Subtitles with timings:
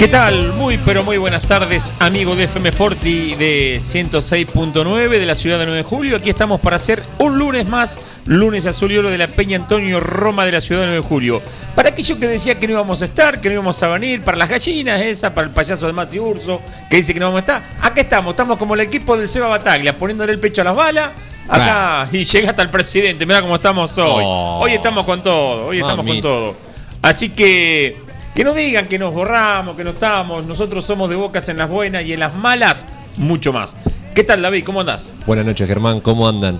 [0.00, 0.54] ¿Qué tal?
[0.54, 5.66] Muy pero muy buenas tardes, amigo de FM Forti de 106.9 de la ciudad de
[5.66, 6.16] 9 de julio.
[6.16, 10.00] Aquí estamos para hacer un lunes más, lunes azul y oro de la Peña Antonio
[10.00, 11.42] Roma de la ciudad de 9 de julio.
[11.74, 14.38] Para aquellos que decía que no íbamos a estar, que no íbamos a venir, para
[14.38, 17.40] las gallinas esa, para el payaso de Mati Urso, que dice que no vamos a
[17.40, 17.62] estar.
[17.82, 21.10] Acá estamos, estamos como el equipo del Seba Bataglia, poniéndole el pecho a las balas.
[21.46, 24.24] Acá, y llega hasta el presidente, mira cómo estamos hoy.
[24.26, 24.60] Oh.
[24.62, 26.56] hoy estamos con todo, hoy estamos con todo.
[27.02, 28.09] Así que
[28.40, 30.46] que no digan que nos borramos, que no estamos.
[30.46, 32.86] Nosotros somos de bocas en las buenas y en las malas,
[33.18, 33.76] mucho más.
[34.14, 34.64] ¿Qué tal, David?
[34.64, 35.12] ¿Cómo andás?
[35.26, 36.00] Buenas noches, Germán.
[36.00, 36.58] ¿Cómo andan?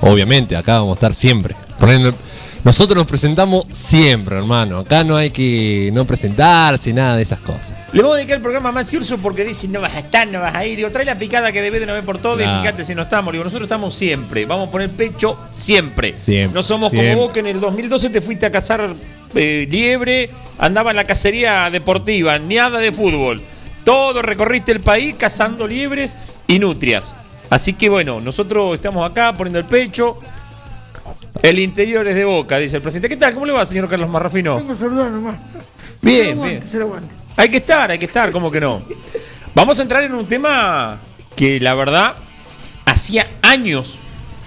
[0.00, 1.54] Obviamente, acá vamos a estar siempre.
[1.78, 2.14] Poniendo-
[2.64, 4.78] Nosotros nos presentamos siempre, hermano.
[4.78, 7.74] Acá no hay que no presentarse, nada de esas cosas.
[7.92, 10.26] Le voy a dedicar el programa a Maxi Urso porque dicen no vas a estar,
[10.28, 10.78] no vas a ir.
[10.78, 13.02] Digo, trae la picada que debe de no ver por todo y fíjate si no
[13.02, 13.32] estamos.
[13.32, 14.46] Digo, nosotros estamos siempre.
[14.46, 16.16] Vamos a poner pecho siempre.
[16.16, 17.12] Siempre, No somos siempre.
[17.12, 18.94] como vos que en el 2012 te fuiste a cazar
[19.34, 23.42] eh, liebre, andaba en la cacería deportiva, nada de fútbol.
[23.84, 27.14] Todo recorriste el país cazando liebres y nutrias.
[27.50, 30.18] Así que bueno, nosotros estamos acá poniendo el pecho.
[31.42, 33.08] El interior es de boca, dice el presidente.
[33.08, 33.32] ¿Qué tal?
[33.32, 34.56] ¿Cómo le va, señor Carlos Marrafino?
[34.56, 35.36] Vengo a saludar nomás.
[36.02, 37.18] Bien, Se lo aguante, bien.
[37.36, 38.82] Hay que estar, hay que estar, ¿cómo que no?
[39.54, 40.98] Vamos a entrar en un tema
[41.36, 42.16] que la verdad
[42.84, 44.00] hacía años,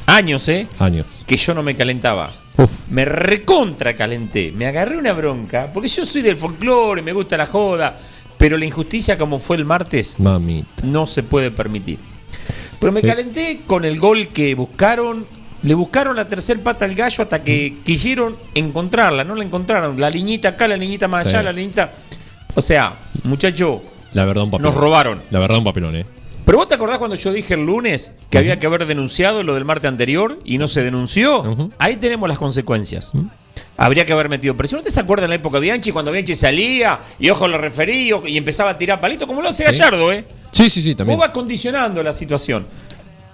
[0.06, 0.68] años, ¿eh?
[0.78, 1.24] Años.
[1.26, 2.32] Que yo no me calentaba.
[2.58, 2.90] Uf.
[2.90, 4.52] Me recontra calenté.
[4.52, 7.98] Me agarré una bronca, porque yo soy del folclore, me gusta la joda,
[8.38, 10.84] pero la injusticia como fue el martes Mamita.
[10.84, 12.00] no se puede permitir.
[12.80, 15.26] Pero me calenté con el gol que buscaron.
[15.64, 19.24] Le buscaron la tercer pata al gallo hasta que quisieron encontrarla.
[19.24, 20.00] No la encontraron.
[20.02, 21.30] La liñita acá, la liñita más Sí.
[21.30, 21.94] allá, la liñita.
[22.56, 23.84] O sea, muchacho,
[24.14, 24.74] La verdad, un papelón.
[24.74, 25.22] nos robaron.
[25.30, 26.06] La verdad, un papelón, ¿eh?
[26.46, 29.54] Pero vos te acordás cuando yo dije el lunes que había que haber denunciado lo
[29.54, 31.72] del martes anterior y no se denunció.
[31.78, 33.12] Ahí tenemos las consecuencias.
[33.78, 34.80] Habría que haber metido presión.
[34.80, 37.58] ¿No te se acuerdan en la época de Bianchi cuando Bianchi salía y ojo lo
[37.58, 39.70] referí y empezaba a tirar palitos como lo hace Sí.
[39.80, 40.26] Gallardo, eh?
[40.52, 41.18] Sí, sí, sí, también.
[41.18, 42.66] Vos vas condicionando la situación.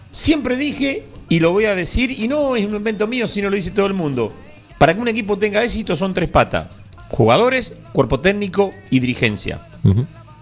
[0.09, 3.55] Siempre dije, y lo voy a decir, y no es un invento mío, sino lo
[3.55, 4.33] dice todo el mundo.
[4.77, 6.67] Para que un equipo tenga éxito son tres patas.
[7.09, 9.59] Jugadores, cuerpo técnico y dirigencia.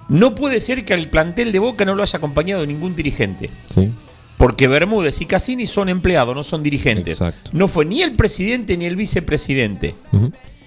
[0.08, 3.50] No puede ser que al plantel de Boca no lo haya acompañado ningún dirigente.
[3.74, 3.92] Sí.
[4.38, 7.14] Porque Bermúdez y Cassini son empleados, no son dirigentes.
[7.22, 7.50] Exacto.
[7.54, 9.96] No fue ni el presidente ni el vicepresidente.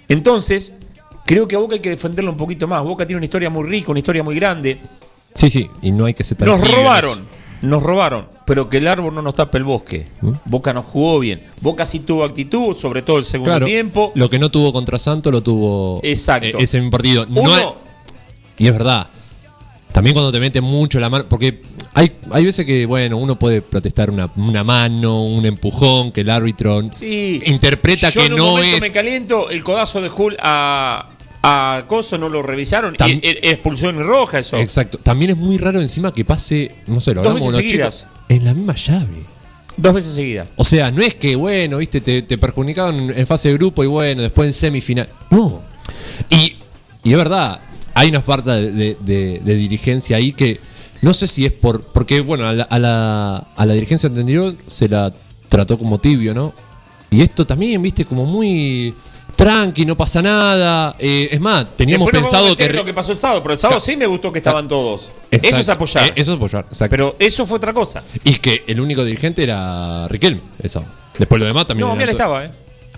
[0.09, 0.75] Entonces,
[1.27, 2.83] creo que a Boca hay que defenderlo un poquito más.
[2.83, 4.81] Boca tiene una historia muy rica, una historia muy grande.
[5.35, 5.69] Sí, sí.
[5.83, 7.27] Y no hay que ser tan Nos robaron,
[7.63, 10.09] nos robaron, pero que el árbol no nos tape el bosque.
[10.23, 10.31] ¿Mm?
[10.47, 11.43] Boca no jugó bien.
[11.61, 13.67] Boca sí tuvo actitud, sobre todo el segundo Claro.
[13.67, 14.13] tiempo.
[14.15, 16.01] Lo que no tuvo contra Santos lo tuvo.
[16.03, 16.47] Exacto.
[16.47, 17.27] eh, ese mismo partido.
[17.27, 17.69] No Uno, es-
[18.57, 19.09] y es verdad.
[19.99, 21.25] También cuando te meten mucho la mano.
[21.29, 21.61] Porque
[21.93, 26.31] hay, hay veces que, bueno, uno puede protestar una, una mano, un empujón, que el
[26.31, 28.81] árbitro sí, interpreta yo que en un no momento es.
[28.81, 31.05] me caliento, el codazo de Hull a,
[31.43, 32.95] a Coso no lo revisaron.
[32.95, 34.57] Tam- y- e- expulsión y roja eso.
[34.57, 34.99] Exacto.
[34.99, 37.71] También es muy raro encima que pase, no sé, lo Dos hablamos con veces los
[37.73, 37.99] seguidas.
[37.99, 39.25] chicos, en la misma llave.
[39.77, 40.47] Dos veces seguidas.
[40.55, 43.89] O sea, no es que, bueno, viste, te, te perjudicaron en fase de grupo y
[43.89, 45.09] bueno, después en semifinal.
[45.31, 45.63] No.
[46.31, 46.57] Y,
[47.03, 47.61] y es verdad,
[47.99, 50.61] hay una falta de, de- de- de dirigencia ahí que
[51.03, 51.83] no sé si es por.
[51.83, 55.13] Porque, bueno, a la, a la, a la dirigencia anterior se la
[55.49, 56.53] trató como tibio, ¿no?
[57.11, 58.95] Y esto también, viste, como muy
[59.37, 60.95] tranqui, no pasa nada.
[60.99, 62.77] Eh, es más, teníamos Después a pensado meter que.
[62.77, 65.09] lo que pasó el sábado, pero el sábado sí me gustó que estaban todos.
[65.31, 65.49] Exacto.
[65.49, 66.07] Eso es apoyar.
[66.09, 66.91] Eh, Eso es apoyar, exacto.
[66.91, 68.03] Pero eso fue otra cosa.
[68.25, 70.85] y que el único dirigente era Riquelme, eso.
[71.19, 71.89] Después lo demás también.
[71.89, 72.51] No, Miel estaba, ¿eh?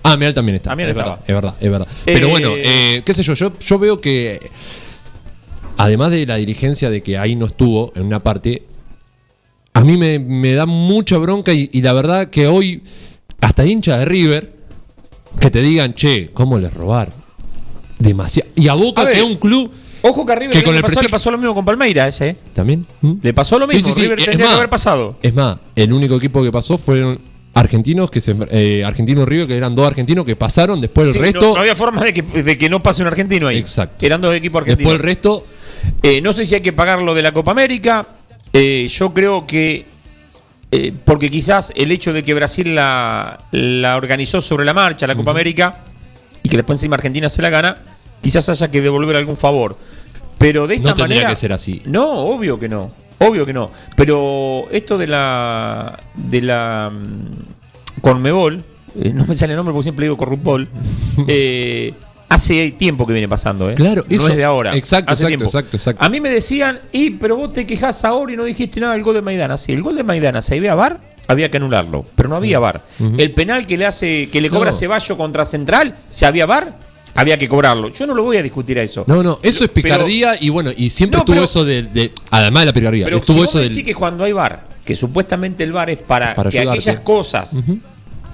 [0.03, 0.71] Ah, Miel también está.
[0.71, 1.17] También es estaba.
[1.17, 1.87] Verdad, es verdad, es verdad.
[2.05, 4.39] Pero Eh, bueno, eh, qué sé yo, yo, yo veo que
[5.77, 8.63] además de la dirigencia de que ahí no estuvo en una parte,
[9.73, 12.83] a mí me, me da mucha bronca y, y la verdad que hoy,
[13.39, 14.53] hasta hincha de River,
[15.39, 17.11] que te digan, che, ¿cómo les robar?
[17.99, 18.49] Demasiado.
[18.55, 19.13] Y a Boca, A ver.
[19.13, 19.71] que es un club
[20.03, 22.35] Ojo que a River Que con el pasado le pasó lo mismo con Palmeiras, ¿eh?
[22.53, 22.87] también.
[23.01, 23.13] ¿Mm?
[23.21, 23.83] Le pasó lo mismo.
[23.83, 25.15] Sí, sí, sí, River es tendría que más, haber pasado.
[25.21, 27.21] Es más, el único equipo que pasó fueron
[27.53, 31.25] argentinos que se eh, argentino River que eran dos argentinos que pasaron después Sí, el
[31.25, 33.57] no- resto No, había forma de que, de que no pase un argentino ahí.
[33.57, 34.03] Exacto.
[34.03, 34.91] Eran dos equipos argentinos.
[34.93, 35.45] después el resto
[36.03, 38.05] Eh, no sé si hay que pagar lo de la Copa América.
[38.53, 39.85] Eh, yo creo que.
[40.71, 45.15] eh, porque quizás el hecho de que Brasil la, la organizó sobre la marcha, la
[45.15, 45.83] Copa América,
[46.43, 47.77] y que después encima Argentina se la gana,
[48.21, 49.77] quizás haya que devolver algún favor.
[50.37, 51.29] Pero de esta No tendría manera.
[51.29, 51.81] que ser así.
[51.85, 52.89] No, obvio que no.
[53.19, 53.69] Obvio que no.
[53.95, 55.99] Pero esto de la.
[56.15, 56.89] de la.
[56.91, 58.63] mm, Conmebol,
[58.99, 60.67] eh, no me sale el nombre porque siempre digo Corrupol.
[61.27, 61.93] eh,
[62.33, 63.75] hace tiempo que viene pasando, ¿eh?
[63.75, 64.75] Claro, no eso- es de ahora.
[64.75, 65.45] exacto, hace exacto, tiempo.
[65.45, 66.05] exacto, exacto.
[66.05, 69.03] A mí me decían, y pero vos te quejas ahora y no dijiste nada del
[69.03, 69.57] gol de Maidana.
[69.57, 72.59] Sí, el gol de Maidana se iba a VAR, había que anularlo, pero no había
[72.59, 72.81] VAR.
[73.17, 74.77] El penal que le hace, que le cobra No.
[74.77, 76.77] Ceballo contra Central, si había VAR,
[77.15, 77.89] había que cobrarlo.
[77.89, 79.03] Yo no lo voy a discutir a eso.
[79.07, 81.83] no no eso es Pero- picardía y bueno y siempre No, estuvo pero- eso de,
[81.83, 84.31] de- además de la picardía Pero estuvo si vos eso me del que cuando hay
[84.31, 86.79] VAR, que supuestamente el VAR es para, Para que ayudarte.
[86.79, 87.57] aquellas cosas,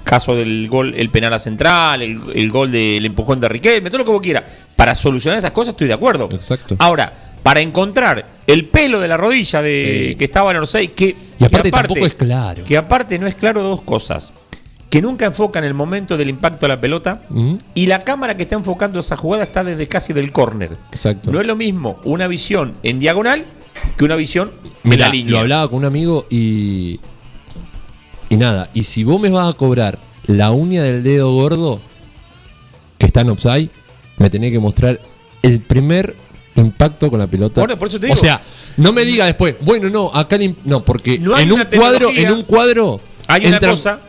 [0.08, 3.98] caso del gol, el penal a central, el, el gol del empujón de Riquelme, todo
[3.98, 4.44] lo que vos quieras,
[4.74, 6.28] para solucionar esas cosas estoy de acuerdo.
[6.32, 6.76] Exacto.
[6.78, 7.12] Ahora,
[7.42, 10.14] para encontrar el pelo de la rodilla de Sí.
[10.16, 12.64] que estaba en Orsay, que Y aparte que tampoco es claro.
[12.64, 14.32] Que aparte no es claro dos cosas.
[14.90, 17.58] Que nunca enfocan el momento del impacto a la pelota Ujú.
[17.74, 20.78] y la cámara que está enfocando esa jugada está desde casi del córner.
[20.90, 21.30] Exacto.
[21.30, 23.44] No es lo mismo una visión en diagonal
[23.98, 24.52] que una visión
[24.84, 25.32] en Mirá, la línea.
[25.32, 26.98] Lo hablaba con un amigo y.
[28.30, 31.80] Y nada, y si vos me vas a cobrar la uña del dedo gordo
[32.98, 33.70] que está en offside,
[34.18, 35.00] me tenés que mostrar
[35.42, 36.14] el primer
[36.56, 37.60] impacto con la pelota.
[37.60, 38.16] Bueno, por eso te O digo.
[38.16, 38.40] sea,
[38.76, 42.32] no me diga después, bueno, no, acá el no, porque No en un cuadro, en
[42.32, 44.00] un cuadro Hay una cosa.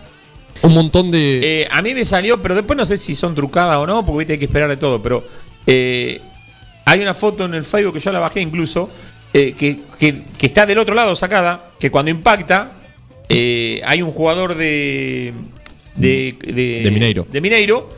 [0.63, 3.77] un montón de eh, a mí me salió, pero después no sé si son trucadas
[3.77, 5.01] o no, porque viste, hay que esperar de todo.
[5.01, 5.23] Pero
[5.67, 6.19] eh,
[6.85, 8.89] hay una foto en el Facebook que yo la bajé incluso,
[9.31, 12.73] eh, que, que- que está del otro lado sacada, que cuando impacta,
[13.29, 15.33] eh, hay un jugador de.
[15.95, 17.27] de, de, De Mineiro.
[17.31, 17.89] de Mineiro,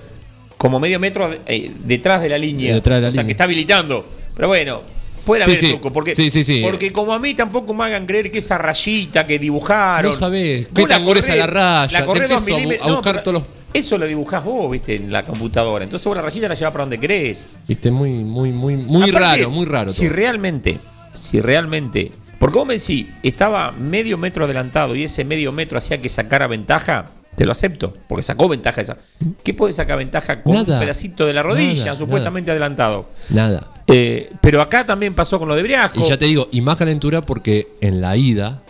[0.58, 2.74] como medio metro eh, detrás de la línea.
[2.76, 4.06] Detrás de la o sea, que está habilitando.
[4.36, 4.82] Pero bueno.
[5.26, 5.70] Puede Sí, haber sí.
[5.70, 6.62] truco, porque, Sí, sí, sí.
[6.64, 10.10] porque como a mí tampoco me hagan creer que esa rayita que dibujaron.
[10.10, 12.88] No sabés qué la tan gruesa la raya, La te dos milímetros.
[12.88, 15.84] a buscar todos los- Eso lo dibujás vos, viste, en la computadora.
[15.84, 17.46] Entonces vos la rayita la llevas para donde querés.
[17.68, 19.90] Viste, muy, muy, muy, muy Aparte, raro, muy raro.
[19.94, 20.16] Si todo.
[20.16, 20.80] realmente,
[21.14, 22.12] si realmente.
[22.42, 26.48] Porque vos me decís, estaba medio metro adelantado y ese medio metro hacía que sacara
[26.48, 27.06] ventaja,
[27.36, 28.98] te lo acepto, porque sacó ventaja esa.
[29.44, 30.74] ¿Qué puede sacar ventaja con Nada.
[30.74, 33.06] un pedacito de la rodilla, Nada, supuestamente adelantado?
[33.30, 33.72] Nada.
[33.86, 36.00] Eh, pero acá también pasó con lo de Briasco.
[36.00, 38.64] Y ya te digo, y más calentura porque en la ida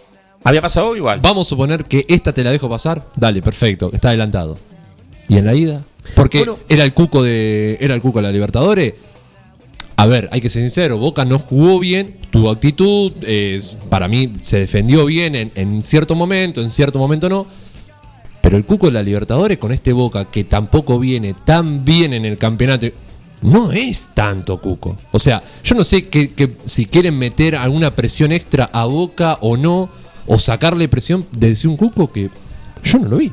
[0.44, 1.22] Había pasado igual.
[1.22, 3.06] Vamos a suponer que esta te la dejo pasar.
[3.16, 4.58] Dale, perfecto, está adelantado.
[5.30, 5.86] ¿Y en la ida?
[6.14, 6.58] Porque Bueno.
[6.68, 7.78] era el cuco de.
[7.80, 8.96] Era el cuco de la Libertadores.
[10.02, 13.12] A ver, hay que ser sincero, Boca no jugó bien, tuvo actitud,
[13.88, 17.46] para mí se defendió bien en, cierto momento, en cierto momento no.
[18.42, 22.26] Pero el cuco de la Libertadores con este Boca que tampoco viene tan bien en
[22.26, 22.88] el campeonato,
[23.44, 24.98] no es tanto cuco.
[25.12, 29.56] O sea, yo no sé que, si quieren meter alguna presión extra a Boca o
[29.56, 29.88] no,
[30.26, 32.32] o sacarle presión de decir un cuco que
[32.84, 33.32] yo no lo vi.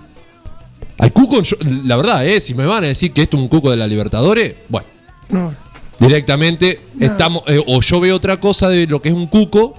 [0.99, 1.56] Al cuco, yo-
[1.87, 3.87] la verdad, eh, si me van a decir que esto es un cuco de la
[3.87, 4.87] Libertadores, bueno,
[5.31, 5.68] No.
[5.99, 9.75] Directamente estamos eh, o yo veo otra cosa de lo que es un cuco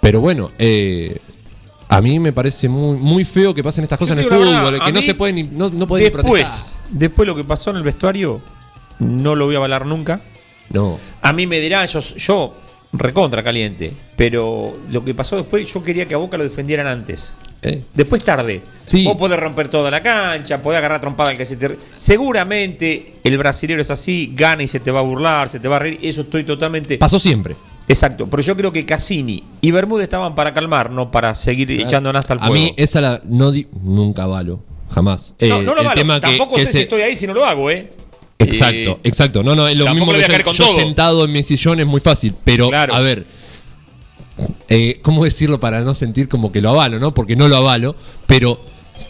[0.00, 1.18] pero bueno eh,
[1.88, 4.84] a mí me parece muy muy feo que pasen estas cosas en el fútbol verdad,
[4.86, 7.70] que no se pueden ni- no, no pueden ni Después, protestar después lo que pasó
[7.70, 8.40] en el vestuario,
[8.98, 10.20] no lo voy a avalar nunca.
[10.70, 12.54] no A mí me dirán, yo, yo
[12.92, 17.34] recontra caliente, pero lo que pasó después, yo quería que a Boca lo defendieran antes.
[17.62, 17.82] Eh.
[17.94, 18.60] Después tarde.
[18.84, 19.04] Sí.
[19.04, 21.76] Vos podés romper toda la cancha, podés agarrar trompada al que se te.
[21.96, 25.76] Seguramente el brasilero es así, gana y se te va a burlar, se te va
[25.76, 25.98] a reír.
[26.02, 26.98] Eso estoy totalmente.
[26.98, 27.56] pasó siempre
[27.88, 28.26] Exacto.
[28.30, 32.34] Pero yo creo que Cassini y Bermúdez estaban para calmar, no para seguir echando nasta
[32.34, 32.54] al a fuego.
[32.54, 34.60] mí esa la no di- nunca valo
[34.90, 35.98] jamás no, Eh, no lo el valo.
[36.00, 37.90] tema Tampoco que sé si estoy ahí si no lo hago, ¿eh?
[38.38, 39.42] Exacto, Eh, exacto.
[39.42, 42.00] No, no, es lo mismo que a yo, yo sentado en mi sillón es muy
[42.00, 42.34] fácil.
[42.44, 42.94] Pero, Claro.
[42.94, 43.24] a ver,
[44.68, 47.14] eh, ¿cómo decirlo para no sentir como que lo avalo, no?
[47.14, 48.60] Porque no lo avalo, pero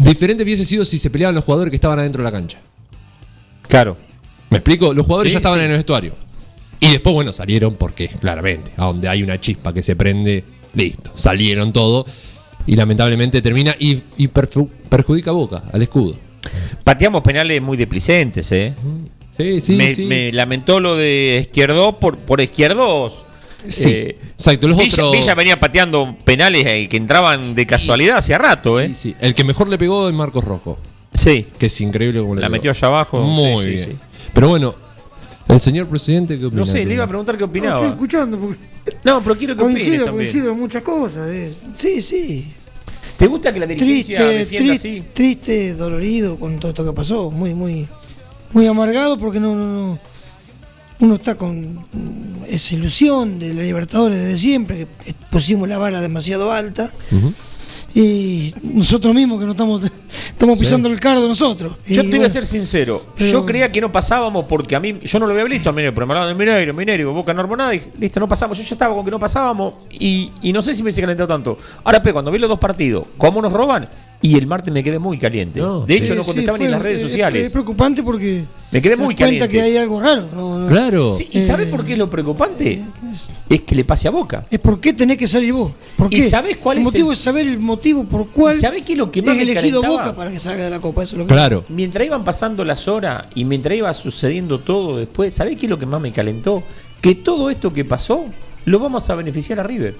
[0.00, 2.58] diferente hubiese sido si se peleaban los jugadores que estaban adentro de la cancha.
[3.68, 3.96] Claro.
[4.50, 4.94] ¿Me explico?
[4.94, 5.64] Los jugadores Sí, ya estaban sí.
[5.64, 6.14] en el vestuario.
[6.80, 10.44] Y después, bueno, salieron porque, claramente, a donde hay una chispa que se prende,
[10.74, 12.06] listo, salieron todo.
[12.66, 16.16] Y lamentablemente termina y, y perjudica a Boca, al escudo.
[16.84, 18.74] Pateamos penales muy deplicentes, ¿eh?
[19.36, 20.04] Sí, sí, me, sí.
[20.04, 23.26] me lamentó lo de Izquierdo por, por Izquierdos.
[23.66, 24.68] Sí, Eh, exacto.
[24.68, 25.12] Los Villa, otros.
[25.12, 28.88] Villa venía pateando penales eh, que entraban de casualidad hacía rato, ¿eh?
[28.88, 29.16] Sí, sí.
[29.20, 30.78] El que mejor le pegó es Marcos Rojo.
[31.12, 31.46] Sí.
[31.58, 32.52] Que es increíble como le La pegó.
[32.52, 33.20] metió allá abajo.
[33.20, 33.88] Muy Sí, sí, bien.
[33.90, 33.96] sí.
[34.32, 34.74] Pero bueno,
[35.48, 36.60] el señor presidente, ¿qué opina?
[36.60, 37.88] No sé, le iba a preguntar qué No, estoy opinaba.
[37.88, 38.58] escuchando porque
[39.04, 40.30] No, pero quiero que opines coincido, también.
[40.32, 41.28] coincido en muchas cosas.
[41.30, 41.52] eh.
[41.74, 42.52] Sí, sí.
[43.16, 45.04] ¿Te gusta que la dirigencia triste, defienda triste, así?
[45.12, 47.88] triste, dolorido con todo esto que pasó, muy, muy,
[48.52, 49.98] muy amargado porque no, no, no-
[51.00, 56.00] uno está con mm, esa ilusión de la Libertadores desde siempre, que pusimos la vara
[56.00, 56.92] demasiado alta
[57.94, 59.82] y nosotros mismos que no estamos,
[60.28, 61.76] estamos pisando el cardo nosotros.
[61.86, 63.02] Yo Y te voy a bueno, ser sincero.
[63.16, 65.72] pero- Yo creía que no pasábamos porque a mí, yo no lo había visto a
[65.72, 68.58] Mineiro, pero me hablaban de Mineiro, Mineiro, Boca no armó nada y listo, no pasamos.
[68.58, 71.26] Yo ya estaba con que no pasábamos y, y no sé si me hice calentado
[71.26, 71.58] tanto.
[71.82, 73.88] Ahora, pe, cuando vi los dos partidos, cómo nos roban,
[74.20, 75.60] y el martes me quedé muy caliente.
[75.60, 77.46] No, de sí, hecho, no sí, contestaban ni en las redes es- sociales.
[77.46, 79.48] Es preocupante porque Me quedé te das muy cuenta caliente.
[79.48, 80.26] que hay algo raro.
[80.34, 81.14] no- no- Claro.
[81.14, 82.82] Sí, ¿Y sabes Eh, por qué es lo preocupante?
[83.48, 84.44] Es que le pase a Boca.
[84.50, 85.70] Es por qué tenés que salir vos.
[85.96, 86.22] ¿Por ¿Y qué?
[86.24, 88.92] sabés cuál el es motivo el- es saber el motivo por cuál ¿Y sabés qué
[88.92, 90.06] es lo que más me elegido calentaba?
[90.10, 91.04] Boca para que salga de la Copa.
[91.04, 91.64] Eso es lo que Claro.
[91.68, 95.78] Mientras iban pasando las horas y mientras iba sucediendo todo después, ¿sabés qué es lo
[95.78, 96.62] que más me calentó?
[97.00, 98.24] Que todo esto que pasó
[98.64, 99.94] lo vamos a beneficiar a River.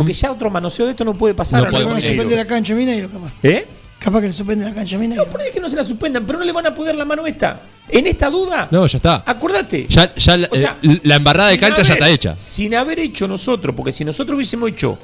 [0.00, 1.62] Porque ya otro manoseo de esto no puede pasar.
[1.62, 2.36] No River suspender Mineiro.
[2.42, 3.32] la cancha Mineiro, capaz.
[3.42, 3.66] ¿Eh?
[3.98, 5.24] Capaz que le suspenden la cancha Mineiro.
[5.24, 6.94] No, por ahí es que no se la suspendan, pero no le van a poder
[6.94, 7.60] la mano esta.
[7.88, 9.22] En esta duda, No, ya está.
[9.26, 9.86] acordate.
[9.88, 12.36] Ya, ya la, O sea, eh, la embarrada de cancha ya está hecha.
[12.36, 14.98] Sin haber hecho nosotros, porque si nosotros hubiésemos hecho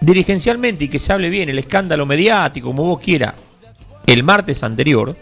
[0.00, 3.34] dirigencialmente y que se hable bien el escándalo mediático, como vos quieras,
[4.06, 5.16] el martes anterior,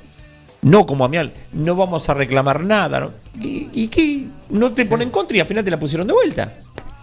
[0.63, 1.17] no como a mí,
[1.53, 3.01] no vamos a reclamar nada.
[3.01, 3.13] ¿no?
[3.41, 4.25] ¿Y, y qué?
[4.51, 6.55] No te ponen contra y al final te la pusieron de vuelta.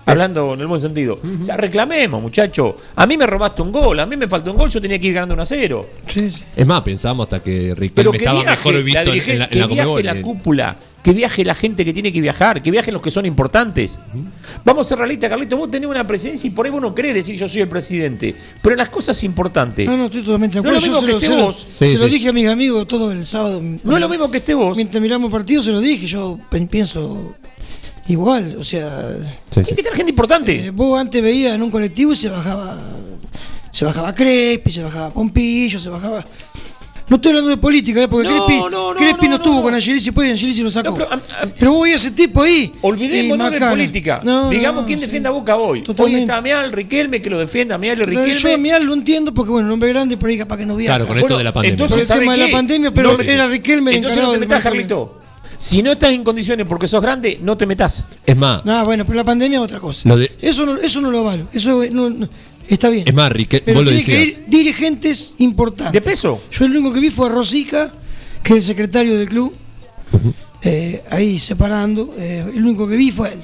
[0.05, 1.19] Hablando en el buen sentido.
[1.39, 2.75] O sea, reclamemos, muchacho.
[2.95, 5.07] A mí me robaste un gol, a mí me faltó un gol, yo tenía que
[5.07, 5.89] ir ganando 1 a 0.
[6.13, 6.43] Sí, sí.
[6.55, 9.31] Es más, pensamos hasta que Pero Riquelme que estaba viaje mejor la visto en, dirigen-
[9.33, 12.12] en la, en que la viaje la Eh, cúpula, que viaje la gente que tiene
[12.12, 13.98] que viajar, que viajen los que son importantes.
[14.65, 15.55] Vamos a ser realistas, Carlito.
[15.57, 18.36] Vos tenés una presencia y por ahí vos no querés decir yo soy el presidente.
[18.62, 19.86] Pero en las cosas importantes.
[19.88, 21.01] No, no, estoy totalmente de No es acuerdo.
[21.01, 21.67] lo mismo Yo que esté lo- vos.
[21.75, 23.62] Se, Sí, lo, dije a mis amigos todo el sábado.
[23.62, 24.75] No es lo mismo que esté vos.
[24.75, 26.07] Mientras miramos el partido se lo dije.
[26.07, 27.36] Yo pienso
[28.07, 28.55] igual.
[28.60, 29.75] O sea, sí, Tiene sí.
[29.75, 30.65] que tener gente importante.
[30.65, 32.77] eh, vos antes veías en un colectivo y se bajaba.
[33.72, 36.24] Se bajaba Crespi, se bajaba Pompillo, se bajaba.
[37.10, 38.07] No estoy hablando de política, ¿eh?
[38.07, 39.62] porque No, Crespi no, no, Crespi no, no, estuvo no.
[39.63, 40.91] con Angelici, después Angelici lo sacó.
[40.91, 42.72] No, pero, am- am- Pero vos veías ese tipo ahí.
[42.81, 44.22] Olvidémonos de política.
[44.24, 45.05] No, Digamos no, quién sí.
[45.05, 45.79] defienda a Boca hoy.
[45.79, 46.22] Hoy Totalmente.
[46.22, 48.39] está Mial, Riquelme, que lo defienda Mial y Pero Riquelme.
[48.39, 50.75] Yo a Mial lo entiendo porque, bueno, un hombre grande por ahí capaz que no
[50.77, 50.95] viaja.
[50.95, 51.74] Claro, con esto Bueno, de la pandemia.
[51.74, 54.31] Entonces, Por el ¿sabe tema de la pandemia, pero No, era Riquelme el Entonces no
[54.31, 54.63] te metas.
[54.63, 55.19] Carlito.
[55.57, 58.03] Si no estás en condiciones porque sos grande, no te metas.
[58.25, 60.07] Es más, No, bueno, pero la pandemia es otra cosa.
[60.10, 61.48] Lo de- eso, no, eso no lo valo.
[61.53, 62.29] Eso no- no-
[62.67, 63.03] está bien.
[63.07, 64.38] es más, Riquelme, pero vos lo que decías.
[64.39, 65.93] ir dirigentes importantes.
[65.93, 66.41] ¿De peso?
[66.51, 67.93] Yo el único que vi fue a Rosica,
[68.43, 69.53] que es el secretario del club.
[70.65, 72.13] eh, ahí separando.
[72.17, 73.39] eh, el único que vi fue él.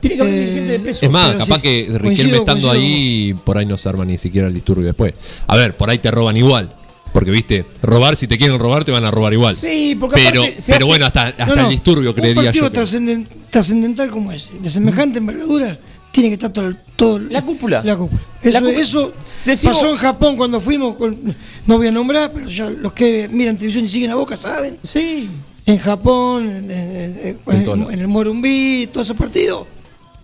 [0.00, 1.04] Tiene que haber Eh, dirigente de peso.
[1.06, 2.70] Es más, pero capaz sí, que Riquelme coincido, estando coincido.
[2.72, 5.14] ahí, por ahí no se arma ni siquiera el disturbio después.
[5.46, 6.74] A ver, por ahí te roban igual.
[7.12, 9.54] Porque, viste, robar, si te quieren robar, te van a robar igual.
[9.54, 12.40] Sí, porque pero, aparte se pero hace- bueno, hasta, hasta No, no, el disturbio creería
[12.40, 12.72] Un partido yo.
[12.72, 15.78] que- trascenden- trascendental como ese, de semejante envergadura,
[16.12, 17.82] tiene que estar todo, el- todo el- La cúpula.
[17.84, 18.20] La cúpula.
[18.42, 18.78] Eso, La cúpula.
[18.80, 19.12] eso
[19.44, 21.34] Decimos- pasó en Japón cuando fuimos, con-
[21.66, 24.78] no voy a nombrar, pero ya los que miran televisión y siguen a Boca saben.
[24.82, 25.28] Sí.
[25.66, 27.92] En Japón, en, en- en- En en- todos lados.
[27.92, 29.66] en el Morumbí, todo ese partido.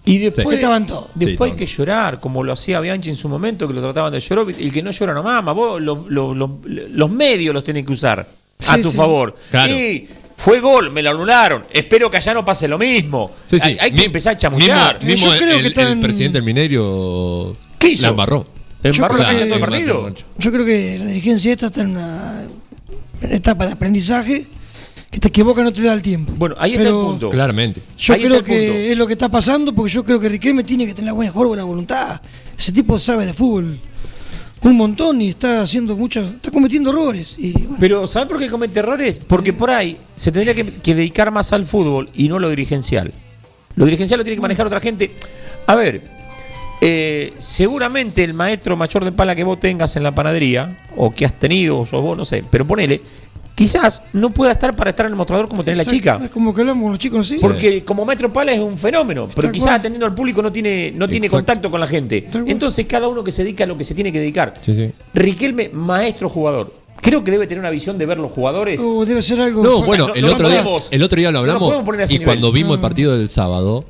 [0.06, 1.06] Y después, Estaban todos.
[1.14, 4.12] después Sí, hay que llorar, como lo hacía Bianchi en su momento, que lo trataban
[4.12, 4.46] de llorar.
[4.58, 5.52] El que no llora no mama.
[5.52, 8.26] Vos, lo- lo- lo- los medios los tenés que usar
[8.66, 8.96] a Sí, tu sí.
[8.96, 9.34] favor.
[9.50, 9.72] Claro.
[9.72, 10.06] Y
[10.36, 11.64] fue gol, me lo anularon.
[11.70, 13.30] Espero que allá no pase lo mismo.
[13.46, 13.68] Sí, sí.
[13.68, 14.96] Hay, hay que Mi- empezar a chamullar.
[15.02, 18.02] Mismo, mismo Yo creo el, que están- el presidente del Minerio ¿Qué hizo?
[18.02, 18.46] la embarró.
[18.82, 20.14] ¿Embarró Yo la creo cancha que- todo el partido?
[20.38, 22.44] Yo creo que la dirigencia esta está en una
[23.30, 24.46] etapa de aprendizaje
[25.14, 26.32] que te equivoca no te da el tiempo.
[26.36, 27.30] Bueno, ahí está el punto.
[27.30, 27.80] Claramente.
[27.96, 30.86] Yo Ahí creo que es lo que está pasando porque yo creo que Riquelme tiene
[30.86, 32.20] que tener la mejor buena voluntad.
[32.58, 33.78] Ese tipo sabe de fútbol
[34.62, 37.36] un montón y está haciendo muchas, está cometiendo errores.
[37.38, 39.20] Y bueno, Pero ¿sabes por qué comete errores?
[39.24, 42.50] Porque por ahí se tendría que, que dedicar más al fútbol y no a lo
[42.50, 43.14] dirigencial.
[43.76, 45.12] Lo dirigencial lo tiene que manejar otra gente.
[45.68, 46.02] A ver,
[46.80, 51.24] eh, seguramente el maestro mayor de pala que vos tengas en la panadería, o que
[51.24, 53.00] has tenido, o sos vos, no sé, pero ponele,
[53.54, 56.20] quizás no pueda estar para estar en el mostrador como tenés la chica.
[56.24, 57.36] Es como que hablamos con los chicos, ¿sí?
[57.40, 59.76] Porque como maestro pala es un fenómeno, pero quizás cual.
[59.80, 61.38] atendiendo al público no tiene, no tiene Exacto.
[61.46, 62.28] contacto con la gente.
[62.46, 64.54] Entonces cada uno que se dedica a lo que se tiene que dedicar.
[64.60, 64.90] Sí, sí.
[65.14, 66.74] Riquelme, maestro jugador.
[67.00, 68.80] Creo que debe tener una visión de ver los jugadores.
[68.82, 69.62] O debe ser algo.
[69.62, 71.74] No, bueno, no- el, no otro día, podemos- el otro día lo hablamos.
[72.08, 72.24] y nivel.
[72.24, 73.84] cuando vimos el partido del sábado,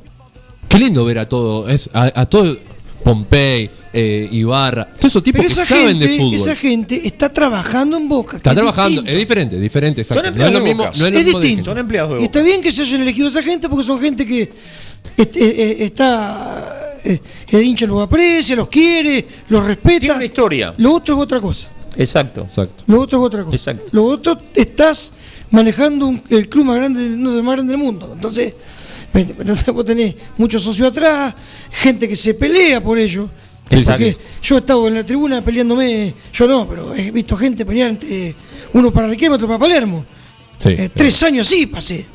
[0.69, 1.69] qué lindo ver a todo.
[1.69, 2.57] Es, a, a todo
[3.05, 6.35] Pompey, eh, Ibarra, todos esos tipos Pero que esa saben gente, de fútbol.
[6.35, 8.37] esa gente está trabajando en Boca.
[8.39, 9.11] Está es trabajando, distinto.
[9.13, 10.25] es diferente, diferente, exacto.
[10.25, 10.99] Son No es lo empleados de mismo, Boca.
[10.99, 11.71] no es lo es mismo de- distinto.
[11.71, 12.25] Son empleados de Y Boca.
[12.27, 15.77] está bien que se hayan elegido esa gente porque son gente que est- eh, eh,
[15.81, 16.99] está.
[17.05, 20.01] eh, el hincha los aprecia, los quiere, los respeta.
[20.01, 20.75] Tiene una historia.
[20.79, 21.69] Lo otro es otra cosa.
[21.97, 22.41] Exacto.
[22.41, 22.83] Exacto.
[22.89, 23.55] Lo otro es otra cosa.
[23.55, 23.87] Exacto.
[23.93, 25.13] Lo otro estás
[25.51, 28.11] manejando un- el club más grande, uno de los más grandes del mundo.
[28.13, 28.55] Entonces,
[29.15, 31.33] entonces vos tenés muchos socios atrás,
[31.71, 33.31] gente que se pelea por ello.
[33.71, 34.19] Sí, sí, Porque sí.
[34.43, 38.35] Yo he estado en la tribuna peleándome, yo no, pero he visto gente pelear entre
[38.73, 40.05] uno para Riquelme, otro para Palermo.
[40.59, 42.07] Sí, Eh, tres años así pasé.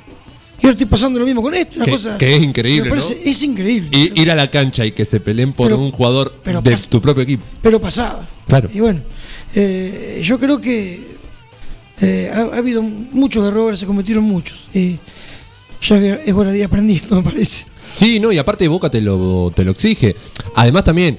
[0.61, 2.17] Y ahora estoy pasando lo mismo con esto, una Que- cosa.
[2.17, 3.31] que es increíble, me parece- ¿no?
[3.31, 3.89] Es increíble.
[3.91, 6.71] Y ir a la cancha y que se peleen por Pero- un jugador pero de
[6.73, 7.43] pas- tu propio equipo.
[7.61, 8.27] pero pasaba.
[8.47, 8.69] Claro.
[8.73, 9.01] Y bueno,
[9.55, 11.17] eh, yo creo que
[12.01, 14.69] eh, ha, ha habido muchos errores, se cometieron muchos.
[14.73, 14.97] Y
[15.81, 17.65] ya es hora de ir aprendiendo, me parece.
[17.93, 20.15] Sí, no, y aparte Boca te lo, te lo exige.
[20.55, 21.17] Además también,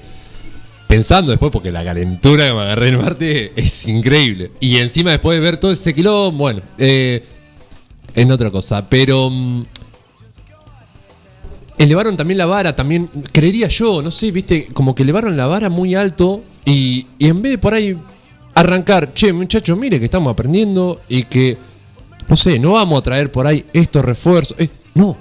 [0.91, 4.51] pensando después, porque la calentura que me agarré el martes es increíble.
[4.59, 7.21] Y encima después de ver todo ese quilombo, bueno, eh,
[8.13, 8.89] en otra cosa.
[8.89, 9.63] Pero mm,
[11.77, 15.69] elevaron también la vara, también, creería yo, no sé, viste, como que elevaron la vara
[15.69, 17.97] muy alto y, y en vez de por ahí
[18.53, 21.57] arrancar, che, muchachos, mire que estamos aprendiendo y que,
[22.27, 24.59] no sé, no vamos a traer por ahí estos refuerzos.
[24.59, 25.17] eh, no,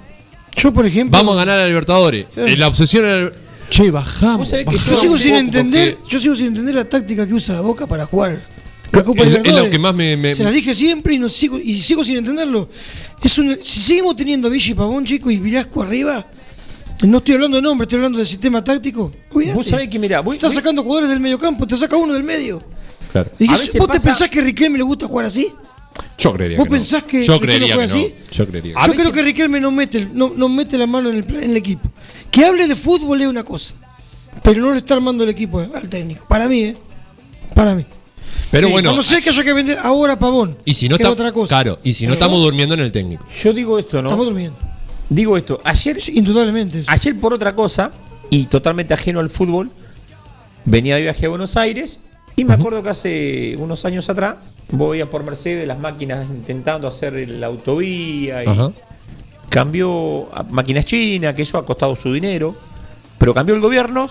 [0.56, 1.16] Yo, por ejemplo.
[1.16, 2.26] Vamos a ganar a Libertadores.
[2.34, 3.30] Eh, La obsesión era.
[3.70, 4.50] Che, bajamos.
[4.66, 7.86] Vos Yo sigo sin entender, porque yo sigo sin entender la táctica que usa Boca
[7.86, 8.40] para jugar
[8.92, 11.60] la Copa es- lo que más me- me- Se las dije siempre y no sigo
[11.60, 12.68] y sigo sin entenderlo.
[13.22, 16.26] Es un, si seguimos teniendo a Villa y Pavón, chico, y Vilasco arriba,
[17.06, 19.12] no estoy hablando de nombre, estoy hablando del sistema táctico.
[19.54, 22.14] Vos sabés que, mirá, voy- Estás voy- sacando jugadores del medio campo, te saca uno
[22.14, 22.60] del medio.
[23.12, 23.30] Claro.
[23.38, 25.46] Y ¿Vos te pensás que a Riquelme le gusta jugar así?
[26.18, 26.76] Yo creería ¿Vos que no.
[26.78, 28.04] pensás que Yo Riquelme creería juega que no.
[28.06, 28.14] así?
[28.32, 30.86] Yo creería que Yo veces- creo que Riquelme no mete, el- no, no mete la
[30.88, 31.88] mano en el, en el equipo.
[32.30, 33.74] Que hable de fútbol es una cosa,
[34.42, 36.24] pero no le está armando el equipo al técnico.
[36.28, 36.76] Para mí, ¿eh?
[37.54, 37.84] Para mí.
[38.50, 38.90] Pero Sí, bueno.
[38.90, 40.56] A no ser que haya que vender ahora Pavón.
[40.64, 41.48] Y si no está, otra cosa.
[41.48, 43.24] Claro, y si no Pero estamos durmiendo en el técnico.
[43.42, 44.08] Yo digo esto, ¿no?
[44.08, 44.56] Estamos durmiendo.
[45.08, 45.60] Digo esto.
[45.64, 46.84] Ayer, Sí, indudablemente.
[46.86, 47.90] ayer por otra cosa,
[48.30, 49.70] y totalmente ajeno al fútbol,
[50.64, 52.00] venía de viaje a Buenos Aires
[52.36, 54.36] y me acuerdo que hace unos años atrás
[54.70, 58.70] voy a por Mercedes las máquinas intentando hacer la autovía y Ajá.
[59.50, 62.56] Cambió a máquinas chinas, que eso ha costado su dinero,
[63.18, 64.08] pero cambió el gobierno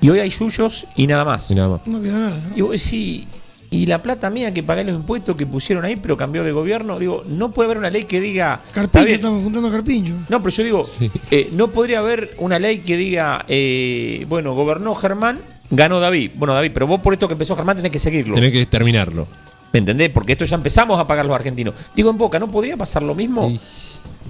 [0.00, 1.50] y hoy hay yuyos y nada más.
[1.50, 1.86] Y nada más.
[1.86, 2.42] No queda nada.
[2.48, 2.56] ¿no?
[2.56, 3.26] Y vos decís,
[3.70, 6.98] y la plata mía que pagué los impuestos que pusieron ahí, pero cambió de gobierno,
[6.98, 8.60] digo, no puede haber una ley que diga...
[8.72, 10.14] Carpincho, estamos juntando a Carpincho.
[10.28, 11.10] No, pero yo digo, Sí.
[11.30, 16.30] eh, no podría haber una ley que diga, eh, bueno, gobernó Germán, ganó David.
[16.36, 18.34] Bueno, David, pero vos por esto que empezó Germán tenés que seguirlo.
[18.34, 19.28] Tenés que terminarlo.
[19.72, 20.10] ¿Me entendés?
[20.10, 21.74] Porque esto ya empezamos a pagar los argentinos.
[21.94, 23.48] Digo, en Boca, ¿no podría pasar lo mismo?
[23.48, 23.60] Y-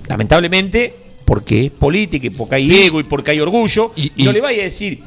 [0.09, 2.83] Lamentablemente, porque es política y porque hay Sí.
[2.85, 5.03] ego y porque hay orgullo, Y- no le vaya a decir,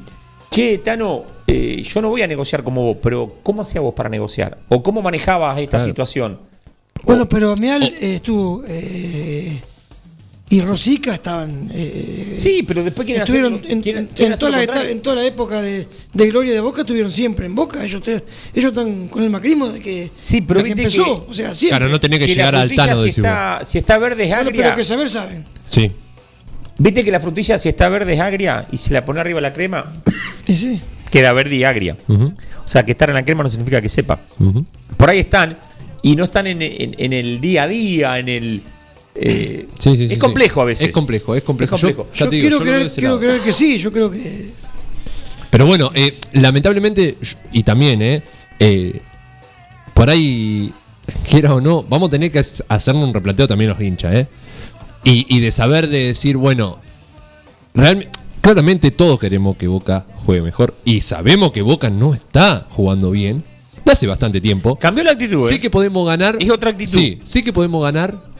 [0.50, 4.10] che, Tano, eh, yo no voy a negociar como vos, pero ¿cómo hacías vos para
[4.10, 4.60] negociar?
[4.70, 5.86] ¿O cómo manejabas esta Claro.
[5.86, 6.40] situación?
[7.04, 8.64] Bueno, pero Meal eh, estuvo.
[8.68, 9.60] eh,
[10.52, 11.72] y Rosica estaban.
[11.74, 14.58] eh, Sí, pero después quieren Estuvieron hacer, en, quieren- en- quieren en hacer toda la,
[14.60, 14.82] contrario.
[14.84, 17.84] eta- en toda la época de, de gloria de Boca, estuvieron siempre en Boca.
[17.84, 21.26] Ellos, te- ellos están con el macrismo de que, Sí, pero de que viste empezó.
[21.26, 21.78] que- o sea, siempre.
[21.80, 24.30] Claro, no tenés que, Que llegar al Tano si, de está, si está verde es
[24.30, 24.64] Bueno, agria.
[24.66, 25.46] pero que saber saben.
[25.70, 25.92] Sí.
[26.78, 29.54] Viste que la frutilla, si está verde es agria y se la pone arriba la
[29.54, 30.02] crema,
[30.48, 30.82] sí.
[31.12, 31.96] queda verde y agria.
[32.08, 34.20] O sea, que estar en la crema no significa que sepa.
[34.98, 35.58] Por ahí están
[36.02, 38.62] y no están en, en- en el día a día, en el.
[39.16, 40.18] Eh, Sí, sí, sí, es sí.
[40.18, 40.90] complejo a veces.
[40.90, 41.76] Es complejo, es complejo.
[41.76, 42.08] Es complejo.
[42.14, 44.50] Yo, ya Yo te digo, quiero, yo creer, quiero creer que sí, yo creo que.
[45.50, 47.18] Pero bueno, eh, lamentablemente,
[47.52, 48.24] y también, eh,
[48.60, 49.02] eh,
[49.94, 50.74] por ahí,
[51.30, 54.28] quiera o no, vamos a tener que hac- hacernos un replanteo también los hinchas, ¿eh?
[55.04, 56.80] Y, y de saber de decir, bueno,
[57.74, 60.74] realmente, claramente todos queremos que Boca juegue mejor.
[60.86, 63.44] Y sabemos que Boca no está jugando bien.
[63.86, 64.78] Hace bastante tiempo.
[64.78, 65.42] Cambió la actitud.
[65.42, 65.60] Sé ¿eh?
[65.60, 66.38] que podemos ganar.
[66.40, 66.94] Es otra actitud.
[66.94, 68.31] Sí, sí que podemos ganar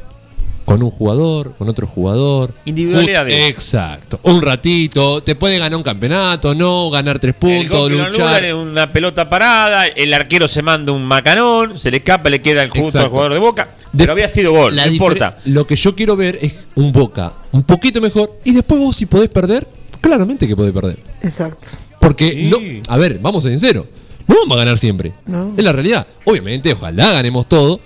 [0.72, 2.54] con un jugador, con otro jugador.
[2.66, 3.36] Individualidades.
[3.36, 4.20] Ju- Exacto.
[4.24, 5.22] Un ratito.
[5.22, 8.46] Te puede ganar un campeonato, no, ganar tres El puntos, lo luchar.
[8.46, 12.64] es una pelota parada, el arquero se manda un macanón, se le escapa, le queda
[12.64, 13.06] el justo Exacto.
[13.06, 15.38] al jugador de Boca, De- pero había sido gol, no importa.
[15.46, 19.06] Lo que yo quiero ver es un Boca un poquito mejor y después vos si
[19.08, 19.68] podés perder,
[20.00, 20.98] claramente que podés perder.
[21.22, 21.66] Exacto.
[22.00, 22.50] Porque Sí.
[22.50, 22.58] no,
[22.94, 23.86] a ver, vamos a ser sinceros,
[24.26, 25.12] no vamos a ganar siempre.
[25.26, 25.54] No.
[25.58, 26.08] Es la realidad.
[26.26, 27.80] Obviamente, ojalá ganemos todo,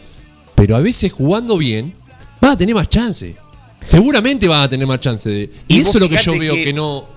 [0.53, 1.95] pero a veces jugando bien
[2.45, 3.35] vas a tener más chance.
[3.83, 5.49] Seguramente vas a tener más chance de.
[5.67, 7.07] Y, Y eso es lo que yo veo que, que- no.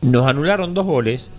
[0.00, 1.30] Nos anularon dos goles,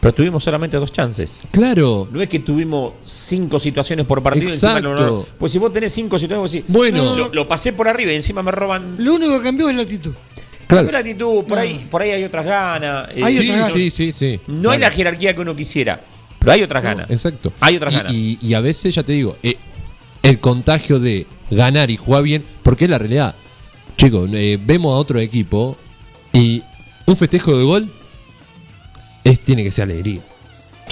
[0.00, 1.42] pero tuvimos solamente dos chances.
[1.50, 2.08] Claro.
[2.10, 4.88] No es que tuvimos cinco situaciones por partido y encima Exacto.
[4.88, 5.26] lo anularon.
[5.38, 7.14] Pues si vos tenés cinco situaciones, vos decís, Bueno.
[7.16, 8.96] lo, lo pasé por arriba y encima me roban.
[8.98, 10.14] Lo único que cambió es la actitud.
[10.66, 10.86] Claro.
[10.86, 13.08] Cambió la actitud, por ahí, por ahí hay otras ganas.
[13.14, 13.72] eh, Hay Sí, otras ganas.
[13.74, 14.40] sí, sí, sí.
[14.46, 16.02] No hay la jerarquía que uno quisiera,
[16.38, 17.10] pero hay otras ganas.
[17.10, 17.52] Exacto.
[17.60, 18.12] Hay otras Y- ganas.
[18.14, 19.56] Y, y a veces, ya te digo, eh,
[20.22, 23.34] el contagio de ganar y jugar bien, porque es la realidad.
[23.96, 25.76] Chicos, eh, vemos a otro equipo
[26.32, 26.62] y
[27.06, 27.92] un festejo de gol
[29.24, 30.20] es, tiene que ser alegría.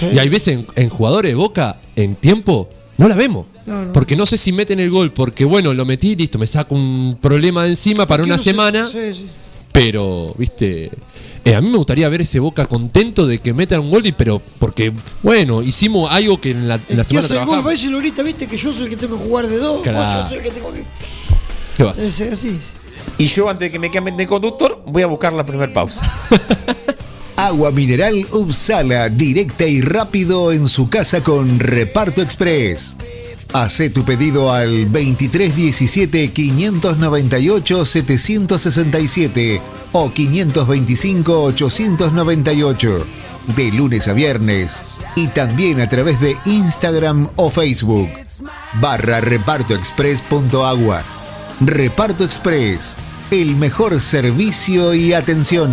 [0.00, 3.46] Y hay veces en, en jugadores de boca, en tiempo, no la vemos.
[3.66, 3.92] No, no.
[3.92, 7.18] Porque no sé si meten el gol, porque bueno, lo metí, listo, me saco un
[7.20, 8.88] problema de encima para una semana.
[8.88, 9.26] Sí, sí.
[9.72, 10.90] Pero, viste,
[11.44, 14.12] eh, a mí me gustaría ver ese Boca contento de que metan un gol, y,
[14.12, 17.84] pero porque, bueno, hicimos algo que en la, en la semana gol, trabajamos.
[17.94, 20.22] ahorita, viste que yo soy el que tengo que jugar de dos, Claro.
[20.22, 20.84] yo soy el que tengo que.
[21.76, 21.98] ¿Qué vas?
[21.98, 22.58] Es así.
[23.18, 26.10] Y yo, antes de que me cambien de conductor, voy a buscar la primera pausa.
[27.36, 32.96] Agua mineral Upsala, directa y rápido en su casa con Reparto Express.
[33.54, 39.62] Hacé tu pedido al 2317 598 767
[39.92, 43.06] o 525 898
[43.56, 44.82] de lunes a viernes
[45.14, 48.10] y también a través de Instagram o Facebook
[48.80, 51.04] barra repartoexpress.agua.
[51.60, 52.96] Reparto Express,
[53.30, 55.72] el mejor servicio y atención.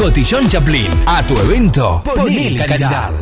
[0.00, 3.12] Cotillón Chaplin, a tu evento, ponele calidad.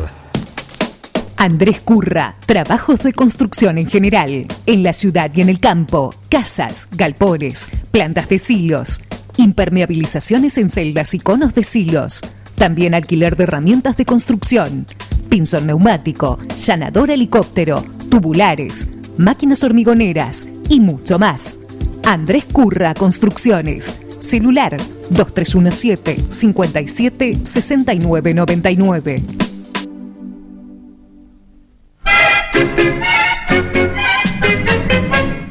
[1.35, 6.87] Andrés Curra, trabajos de construcción en general, en la ciudad y en el campo, casas,
[6.93, 9.01] galpones, plantas de silos,
[9.35, 12.21] impermeabilizaciones en celdas y conos de silos,
[12.55, 14.85] también alquiler de herramientas de construcción,
[15.27, 18.87] pinzón neumático, llanador helicóptero, tubulares,
[19.17, 21.59] máquinas hormigoneras y mucho más.
[22.05, 23.97] Andrés Curra Construcciones.
[24.19, 24.75] Celular
[25.09, 29.23] 2317 57 69 99.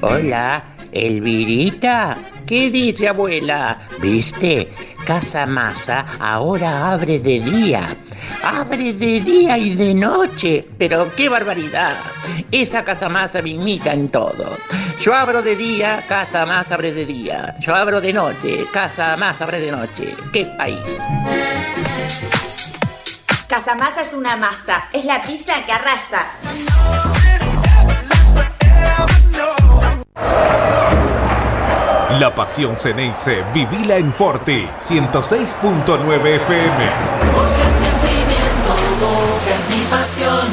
[0.02, 2.18] Hola, Elvirita.
[2.46, 3.78] ¿Qué dice abuela?
[4.02, 4.68] ¿Viste?
[5.06, 7.96] Casa Masa ahora abre de día.
[8.42, 10.68] Abre de día y de noche.
[10.78, 11.96] Pero qué barbaridad.
[12.52, 14.56] Esa Casa Masa me imita en todo.
[15.00, 17.54] Yo abro de día, Casa Más abre de día.
[17.60, 20.14] Yo abro de noche, Casa Más abre de noche.
[20.32, 20.78] ¡Qué país!
[23.48, 26.26] Casamasa es una masa, es la pizza que arrasa.
[32.20, 37.47] La pasión Ceneice, vivila en Forti, 106.9 FM.
[39.78, 40.48] Mi pasión.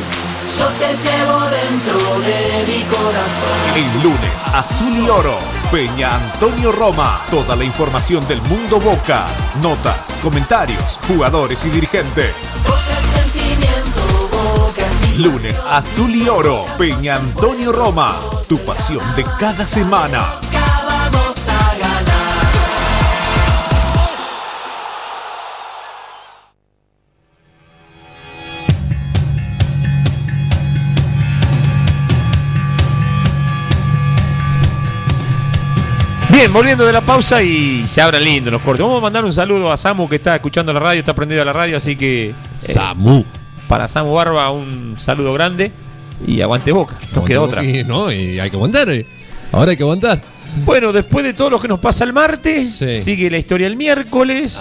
[0.57, 3.57] Yo te llevo dentro de mi corazón.
[3.75, 5.37] El lunes, Azul y Oro,
[5.71, 7.21] Peña Antonio Roma.
[7.31, 9.25] Toda la información del mundo Boca,
[9.61, 12.33] notas, comentarios, jugadores y dirigentes.
[12.63, 12.77] Boca
[13.15, 14.83] sentimiento, boca
[15.17, 18.19] Lunes, Azul y Oro, Peña Antonio Roma.
[18.47, 20.39] Tu pasión de cada semana.
[36.35, 38.81] Bien, volviendo de la pausa y se abran lindo los cortes.
[38.83, 41.45] Vamos a mandar un saludo a Samu que está escuchando la radio, está prendido a
[41.45, 42.31] la radio, así que.
[42.31, 43.23] eh, Samu.
[43.69, 45.71] Para Samu Barba, un saludo grande
[46.27, 46.97] y aguante boca.
[47.15, 47.63] Nos queda otra.
[47.63, 48.89] Y, no, y hay que aguantar.
[48.89, 49.05] eh.
[49.53, 50.21] Ahora hay que aguantar.
[50.65, 52.99] Bueno, después de todo lo que nos pasa el martes, Sí.
[53.01, 54.59] sigue la historia el miércoles.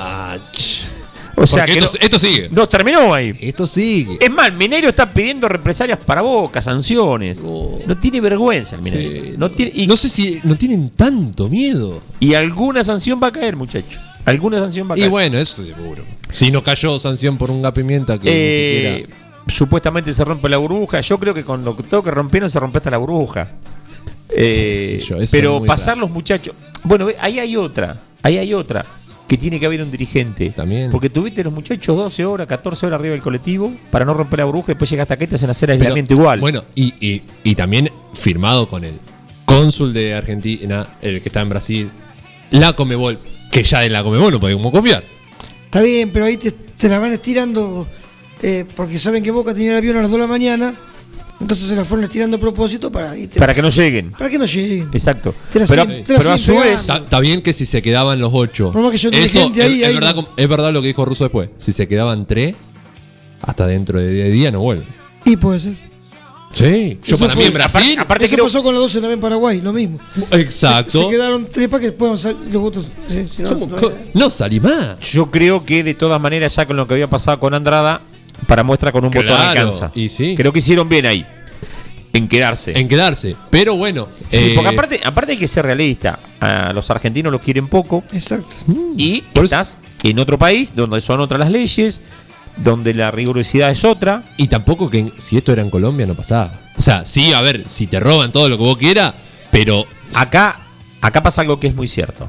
[1.36, 2.48] O sea que esto, no- esto sigue.
[2.50, 3.32] nos terminó ahí.
[3.40, 4.16] Esto sigue.
[4.20, 7.40] Es más, el Mineiro está pidiendo represalias para Boca, sanciones.
[7.42, 9.24] No tiene vergüenza el Mineiro.
[9.24, 9.34] Sí.
[9.36, 12.00] No tiene, y, No sé si no tienen tanto miedo.
[12.20, 13.98] y alguna sanción va a caer, muchacho.
[14.24, 15.10] Alguna sanción va a Y caer.
[15.10, 16.02] bueno, eso seguro.
[16.32, 19.16] Si no cayó sanción por un gapimienta que ni Eh, siquiera.
[19.48, 21.00] supuestamente se rompe la burbuja.
[21.00, 23.50] Yo creo que con lo que todo que rompieron se rompe hasta la burbuja.
[24.30, 26.06] Eh, yo, eso pero pasar raro.
[26.06, 26.54] los muchachos.
[26.82, 27.98] Bueno, ve, ahí hay otra.
[28.22, 28.84] Ahí hay otra.
[29.34, 30.50] Que que tiene que haber un dirigente.
[30.50, 30.90] También.
[30.92, 34.44] Porque tuviste los muchachos 12 horas, 14 horas arriba del colectivo para no romper la
[34.44, 36.38] burbuja y después llegaste acá y te hacen hacer Pero, aislamiento igual.
[36.38, 38.94] Bueno, y, y- y también firmado con el
[39.44, 41.90] cónsul de Argentina, el que está en Brasil,
[42.52, 43.18] la Comebol,
[43.50, 45.02] que ya de la Comebol no podemos confiar.
[45.64, 47.88] Está bien, pero ahí te, te la van estirando
[48.40, 50.74] eh, porque saben que Boca tenía el avión a las 2 de la mañana.
[51.40, 54.12] Entonces se la fueron estirando a propósito para, para las- que no lleguen.
[54.12, 54.88] Para que no lleguen.
[54.92, 55.34] Exacto.
[55.52, 56.88] Pero, siguen- a su vez.
[56.88, 58.70] Está, bien que si se quedaban los ocho.
[58.72, 60.24] Por más que yo Eso dirigente es, ahí, es ahí verdad, no.
[60.24, 61.50] com- es verdad lo que dijo Russo después.
[61.58, 62.54] Si se quedaban tres,
[63.42, 64.86] hasta dentro de 10 días no vuelven.
[65.24, 65.76] Y puede ser.
[66.52, 67.80] Sí, yo Eso para mí en Brasil.
[67.80, 69.98] aparte- aparte Eso creo- pasó con la 12 en Paraguay, lo mismo.
[70.30, 70.92] Exacto.
[70.92, 72.86] Se, se quedaron tres para que después salir los votos.
[73.08, 73.68] sí, no,
[74.14, 75.00] no salí más.
[75.00, 78.02] yo creo que de todas maneras, ya con lo que había pasado con Andrada,
[78.46, 79.90] para muestra con un botón Claro, alcanza.
[79.94, 80.34] y sí.
[80.36, 81.26] Creo que hicieron bien ahí.
[82.12, 82.78] En quedarse.
[82.78, 83.34] En quedarse.
[83.50, 84.06] Pero bueno.
[84.28, 86.18] Sí, eh, porque aparte, aparte hay que ser realista.
[86.40, 88.46] A los argentinos los quieren poco Exacto.
[88.96, 92.02] y Por eso- estás en otro país donde son otras las leyes,
[92.56, 94.22] donde la rigurosidad es otra.
[94.36, 96.60] Y tampoco que en- si esto era en Colombia no pasaba.
[96.76, 99.14] O sea, sí, a ver, si te roban todo lo que vos quieras,
[99.50, 99.84] pero.
[100.16, 100.60] Acá,
[101.00, 102.28] acá pasa algo que es muy cierto.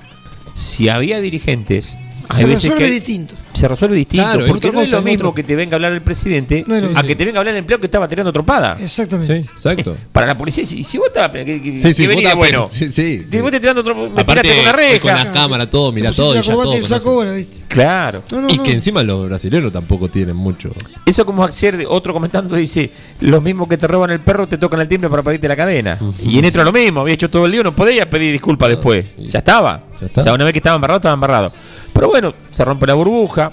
[0.55, 1.95] Si había dirigentes,
[2.29, 3.35] hay Se veces resuelve que distinto.
[3.53, 4.25] se resuelve distinto.
[4.25, 7.03] Claro, porque no es lo mismo que te venga a hablar el presidente No a
[7.03, 8.77] que te venga a hablar el empleado que estaba tirando tropada.
[8.79, 9.41] Exactamente.
[9.43, 9.95] Sí, exacto.
[10.11, 11.31] Para la policía, si, si vos estabas.
[11.31, 12.67] Que, que- Sí, sí, que vos bueno.
[12.71, 13.41] sí, sí, Si sí.
[13.41, 14.99] vos te tirando otro, me Aparte, tiraste con una reja.
[14.99, 16.83] con las cámaras, todo, mira todo y ya todo.
[16.83, 17.63] saco ahora, ¿viste?
[17.67, 18.23] Claro.
[18.31, 18.63] No, no, Y no.
[18.63, 20.71] que encima los brasileños tampoco tienen mucho.
[21.05, 22.89] Eso como ayer otro comentando dice,
[23.21, 25.97] los mismos que te roban el perro te tocan el timbre para pedirte la cadena.
[26.23, 28.69] Y en esto es lo mismo, había hecho todo el lío, no podía pedir disculpas
[28.69, 29.05] después.
[29.17, 29.83] Ya estaba.
[30.15, 31.51] O sea, una vez que estaba embarrado, estaba embarrado.
[31.95, 33.51] Pero bueno, se rompe la burbuja,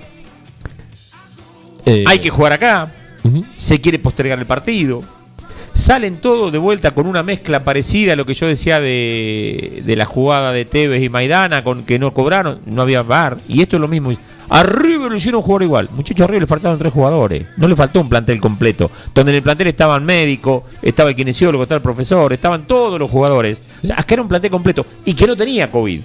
[1.86, 2.92] Eh, hay que jugar acá,
[3.56, 5.02] se quiere postergar el partido.
[5.74, 9.96] Salen todos de vuelta con una mezcla parecida a lo que yo decía de, de
[9.96, 13.38] la jugada de Tevez y Maidana, con que no cobraron, no había bar.
[13.48, 14.12] Y esto es lo mismo.
[14.48, 15.88] A River lo hicieron jugar igual.
[15.96, 17.46] Muchachos, a River le faltaron tres jugadores.
[17.56, 18.90] No le faltó un plantel completo.
[19.14, 23.10] Donde en el plantel estaban médicos, estaba el kinesiólogo, estaba el profesor, estaban todos los
[23.10, 23.60] jugadores.
[23.82, 24.84] O sea, acá era un plantel completo.
[25.06, 26.00] Y que no tenía COVID.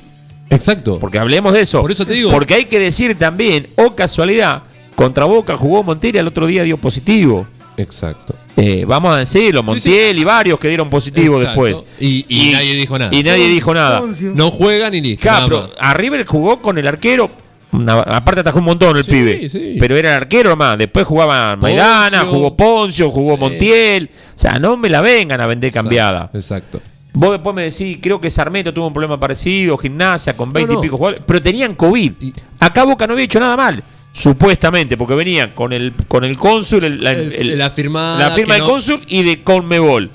[0.49, 0.97] Exacto.
[0.99, 1.81] Porque hablemos de eso.
[1.81, 2.31] Por eso te digo.
[2.31, 4.63] Porque hay que decir también, o casualidad,
[4.95, 7.45] contra Boca jugó Montiel y al otro día dio positivo.
[7.75, 8.33] Exacto.
[8.55, 11.63] Eh, vamos a decirlo, Montiel y varios que dieron positivo Exacto.
[11.65, 11.85] después.
[11.99, 13.13] Y- y nadie dijo nada.
[13.13, 14.01] Y nadie dijo nada.
[14.33, 15.29] No juegan y listo.
[15.29, 15.69] Más.
[15.79, 17.29] a River jugó con el arquero.
[17.69, 19.49] una- aparte atajó un montón el Sí, pibe.
[19.49, 19.75] sí.
[19.77, 20.77] Pero era el arquero nomás.
[20.77, 23.39] Después jugaba Maidana, jugó Poncio, jugó Sí.
[23.41, 24.09] Montiel.
[24.35, 26.31] O sea, no me la vengan a vender cambiada.
[26.33, 26.81] Exacto.
[27.19, 30.79] Vos después me decís, creo que Sarmiento tuvo un problema parecido, gimnasia con 20 no.
[30.79, 32.13] y pico jugadores, pero tenían COVID.
[32.59, 36.83] Acá Boca no había hecho nada mal, supuestamente, porque venían con el con el cónsul,
[36.83, 40.11] el- la, El- el- la firma del no- cónsul y de Conmebol.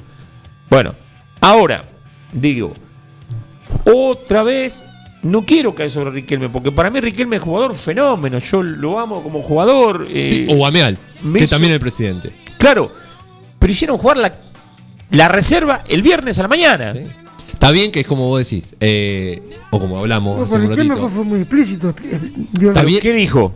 [0.71, 0.95] Bueno,
[1.41, 1.83] ahora,
[2.33, 2.73] digo,
[3.85, 4.85] otra vez,
[5.23, 9.23] no quiero caer sobre Riquelme, porque para mí Riquelme es jugador fenómeno, yo lo amo
[9.23, 10.07] como jugador.
[10.09, 12.31] eh, Sí, o Guameal, me que hizo- también es el presidente.
[12.59, 12.93] Claro,
[13.59, 14.33] pero hicieron jugar la,
[15.13, 16.93] la reserva el viernes a la mañana.
[16.95, 17.01] Sí.
[17.53, 20.77] Está bien que es como vos decís, eh, o como hablamos No, hace un el
[20.77, 20.97] ratito.
[20.97, 21.95] fue, fue muy explícito.
[22.61, 22.99] Está bien.
[23.01, 23.55] ¿Qué dijo?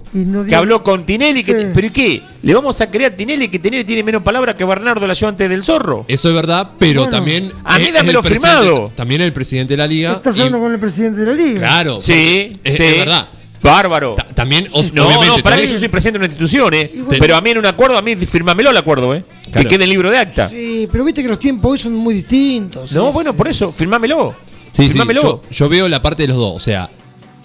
[0.49, 1.43] Que habló con Tinelli.
[1.43, 1.55] Que.
[1.75, 2.23] ¿Pero y qué?
[2.45, 5.49] ¿Le vamos a creer a Tinelli que Tinelli tiene menos palabras que Bernardo, el ayudante
[5.49, 6.05] del zorro?
[6.07, 7.51] Eso es verdad, pero Bueno, también.
[7.65, 8.93] a mí dámelo el firmado.
[8.95, 10.13] También el presidente de la liga.
[10.13, 11.55] Estás y- hablando con el presidente de la liga.
[11.59, 11.99] claro.
[11.99, 12.83] Sí, es, sí.
[12.85, 13.27] es verdad.
[13.67, 14.15] Bárbaro.
[14.17, 15.37] Ta- también, No, obviamente.
[15.39, 16.91] no, para mí tenés- yo soy presidente de una institución, ¿eh?
[17.19, 19.25] Pero a mí en un acuerdo, a mí firmámelo el acuerdo, ¿eh?
[19.51, 19.61] Claro.
[19.61, 20.49] Que quede en el libro de acta.
[20.49, 22.93] Sí, pero viste que los tiempos hoy son muy distintos.
[22.93, 24.35] No, Es- bueno, por eso, firmámelo.
[24.73, 25.23] Sí, sí, firmámelo.
[25.23, 26.55] yo, yo veo la parte de los dos.
[26.57, 26.91] O sea,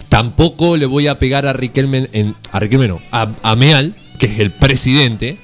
[0.08, 4.26] tampoco le voy a pegar a Riquelme, en, a Riquelme no, a, a Meal, que
[4.26, 5.38] es el presidente,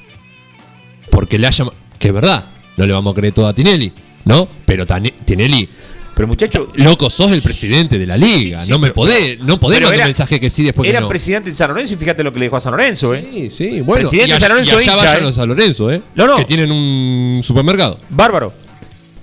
[1.10, 1.64] porque le haya...
[1.98, 2.44] Que es verdad,
[2.76, 3.92] no le vamos a creer todo a Tinelli,
[4.24, 4.46] ¿no?
[4.66, 5.68] Pero Tinelli,
[6.18, 8.64] Pero muchacho, loco, sos el presidente de la liga.
[8.64, 10.98] Sí, no me pero- podés, no podés mandar un mensaje que sí después que era
[11.00, 11.06] no.
[11.06, 13.24] presidente de San Lorenzo y fíjate lo que le dijo a San Lorenzo, ¿eh?
[13.32, 14.00] Sí, sí, bueno.
[14.00, 15.20] Presidente y allá, San Lorenzo y allá hincha, vayan ¿eh?
[15.26, 16.02] los San Lorenzo, ¿eh?
[16.16, 16.36] No, no.
[16.38, 18.00] Que tienen un supermercado.
[18.10, 18.52] Bárbaro.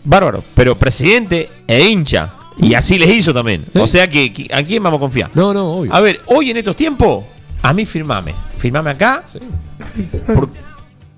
[0.05, 0.41] Bárbaro.
[0.55, 2.34] Pero presidente e hincha.
[2.60, 3.65] Y así les hizo también.
[3.73, 3.77] Sí.
[3.77, 5.31] O sea que, que- ¿a quién vamos a confiar?
[5.34, 5.93] No, no, obvio.
[5.93, 7.25] A ver, hoy en estos tiempos,
[7.62, 8.34] a mí firmame.
[8.58, 9.21] Firmame acá.
[9.29, 9.39] Sí.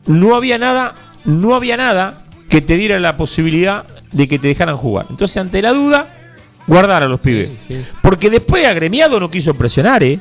[0.08, 4.78] no había nada, no había nada que te diera la posibilidad de que te dejaran
[4.78, 5.06] jugar.
[5.10, 6.10] Entonces, ante la duda,
[6.68, 7.50] guardar a los pibes.
[7.68, 7.80] sí.
[8.02, 10.20] Porque después agremiado no quiso presionar, ¿eh?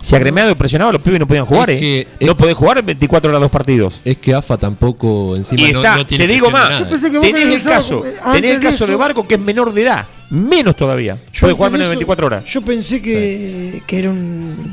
[0.00, 2.06] Si agremiado presionaba, los pibes no podían jugar, Es ¿eh?
[2.20, 4.00] no podés jugar en 24 horas dos partidos.
[4.04, 7.20] Es que AFA tampoco encima Y no, está, no tiene te digo más, nada.
[7.20, 10.76] Tenés el caso, tenés el caso de eso- Barco que es menor de edad, menos
[10.76, 11.18] todavía.
[11.32, 12.44] Yo Puede jugar menos de eso, 24 horas.
[12.44, 14.72] Yo pensé que, que era un.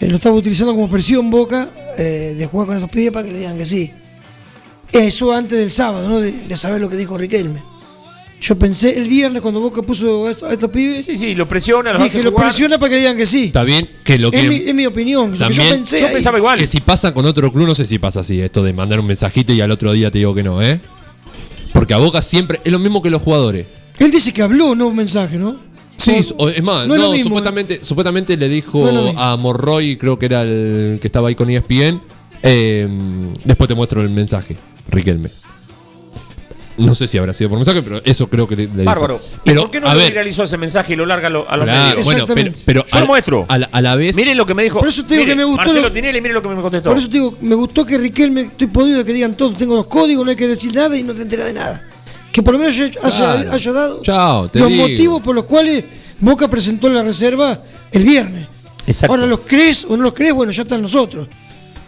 [0.00, 3.32] eh, lo estaba utilizando como presión Boca eh, de jugar con estos pibes para que
[3.32, 3.92] le digan que sí.
[4.92, 6.20] Eso antes del sábado, ¿no?
[6.20, 7.62] De, de saber lo que dijo Riquelme.
[8.42, 11.04] Yo pensé el viernes cuando Boca puso a estos, a estos pibes.
[11.04, 12.46] Sí, sí, lo presiona, los dije, hace lo jugar.
[12.46, 13.44] presiona para que digan que sí.
[13.44, 14.40] Está bien que lo que.
[14.40, 15.36] Es mi, es mi opinión.
[15.36, 16.00] También- yo pensé.
[16.00, 16.12] Yo ahí.
[16.14, 16.58] pensaba igual.
[16.58, 19.06] Que si pasa con otro club, no sé si pasa así, esto de mandar un
[19.06, 20.80] mensajito y al otro día te digo que no, ¿eh?
[21.74, 23.66] Porque a Boca siempre es lo mismo que los jugadores.
[23.98, 25.56] Él dice que habló, no un mensaje, ¿no?
[25.98, 29.36] Sí, o- es más, no no, es lo mismo, supuestamente, supuestamente le dijo No a
[29.36, 32.00] Morroy, creo que era el que estaba ahí con ESPN.
[32.42, 32.88] eh,
[33.44, 34.56] después te muestro el mensaje,
[34.90, 35.30] Riquelme.
[36.78, 38.84] No sé si habrá sido por mensaje, pero eso creo que le, le dijo.
[38.84, 39.20] Bárbaro.
[39.44, 41.50] ¿Y Pero, por qué no lo ver, viralizó ese mensaje y lo larga a, lo-
[41.50, 42.04] a los claro, medios?
[42.06, 42.62] bueno, pero, Exactamente.
[42.64, 43.44] pero Yo lo a- muestro.
[43.48, 44.16] A la, a la vez.
[44.16, 44.78] Miren lo que me dijo.
[44.78, 46.62] Por eso te digo Mire, que me gustó Marcelo lo- Tinelli, mire lo que me
[46.62, 46.88] contestó.
[46.88, 49.88] Por eso te digo, me gustó que Riquelme, estoy podido que digan todo, tengo los
[49.88, 51.86] códigos, no hay que decir nada y no te enteras de nada.
[52.32, 53.52] Que por lo menos haya, Claro.
[53.52, 54.82] haya dado Chao, te los digo.
[54.82, 55.84] motivos por los cuales
[56.18, 57.60] Boca presentó la reserva
[57.92, 58.48] el viernes.
[58.86, 59.12] Exacto.
[59.14, 61.28] Ahora los crees o no los crees, bueno, ya están nosotros.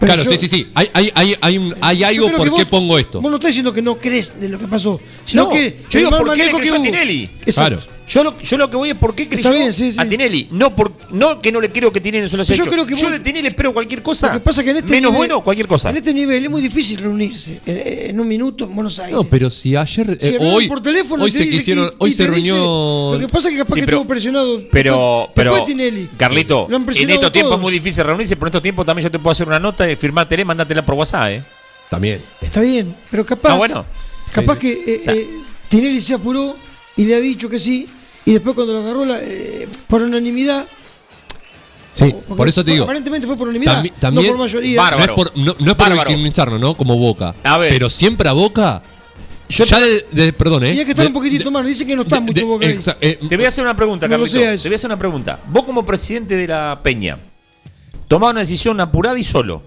[0.02, 0.66] Pero Claro, yo- sí, sí, sí.
[0.74, 3.20] Hay, hay, hay, hay, un- hay algo por qué pongo esto.
[3.20, 5.98] Vos no estás diciendo que no crees de lo que pasó, sino No, que yo
[6.00, 6.82] digo, ¿por qué le creyó a.
[6.82, 7.30] Tinelli?
[7.46, 7.76] Exacto.
[7.76, 8.01] Claro.
[8.12, 9.98] Yo lo, yo lo que voy es por qué creyó bien, sí, sí.
[9.98, 10.48] a Tinelli.
[10.50, 12.94] No, por, no que no le creo que Tinelli se lo haya Yo creo que
[12.94, 14.26] yo vos- de Tinelli espero cualquier cosa.
[14.26, 15.88] Lo que pasa es que en este menos nivel- bueno, cualquier cosa.
[15.88, 19.14] En este nivel es muy difícil reunirse en, en un minuto en Buenos Aires.
[19.14, 20.18] No, pero si ayer.
[20.20, 21.90] Si eh, hablaron hoy por teléfono hoy te se dice quisieron.
[21.98, 23.12] Hoy y se dice- reunió.
[23.14, 24.62] Lo que pasa es que capaz Sí, que estuvo presionado.
[24.70, 26.10] Pero, pero Tinelli.
[26.18, 29.18] Carlito, en estos tiempos es muy difícil reunirse, pero en estos tiempos también yo te
[29.18, 31.42] puedo hacer una nota y firmártela y mandártela por WhatsApp, ¿eh?
[31.88, 32.20] También.
[32.40, 33.52] Está bien, pero capaz.
[33.52, 33.86] Ah, bueno.
[34.32, 35.26] Capaz Sí, que eh, O sea- eh,
[35.68, 36.56] Tinelli se apuró
[36.96, 37.86] y le ha dicho que sí.
[38.24, 40.64] Y después cuando lo agarró la, eh, por unanimidad.
[41.94, 42.84] Sí, porque por eso te digo.
[42.84, 43.82] Aparentemente fue por unanimidad.
[43.82, 44.80] Tambi- también- no por mayoría.
[44.80, 45.06] Bárbaro.
[45.06, 46.08] No es por, no, no es por Bárbaro.
[46.08, 46.74] victimizarnos, ¿no?
[46.76, 47.34] Como Boca.
[47.44, 47.70] A ver.
[47.70, 48.82] Pero siempre a Boca.
[49.48, 50.72] Yo ya de, de- Perdón, ¿eh?
[50.74, 51.66] Y hay que estar De- un poquitito de- más.
[51.66, 52.78] Dicen que no está de- mucho de- boca ahí.
[53.02, 54.32] eh, Te voy a hacer una pregunta, No Carlito.
[54.38, 55.40] Te voy a hacer una pregunta.
[55.48, 57.18] Vos como presidente de la Peña,
[58.08, 59.62] tomás una decisión apurada y solo.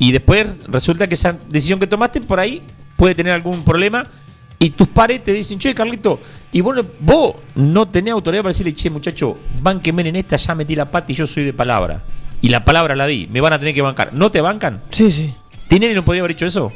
[0.00, 2.62] Y después resulta que esa decisión que tomaste por ahí
[2.96, 4.10] puede tener algún problema.
[4.58, 6.18] Y tus pares te dicen, che, Carlito,
[6.52, 10.74] y bueno, vos no tenés autoridad para decirle, che, muchacho, banquenme en esta, ya metí
[10.74, 12.02] la pata y yo soy de palabra.
[12.40, 14.12] Y la palabra la di, me van a tener que bancar.
[14.14, 14.82] ¿No te bancan?
[14.90, 15.34] Sí, sí.
[15.68, 16.72] ¿Tinelli no podía haber hecho eso?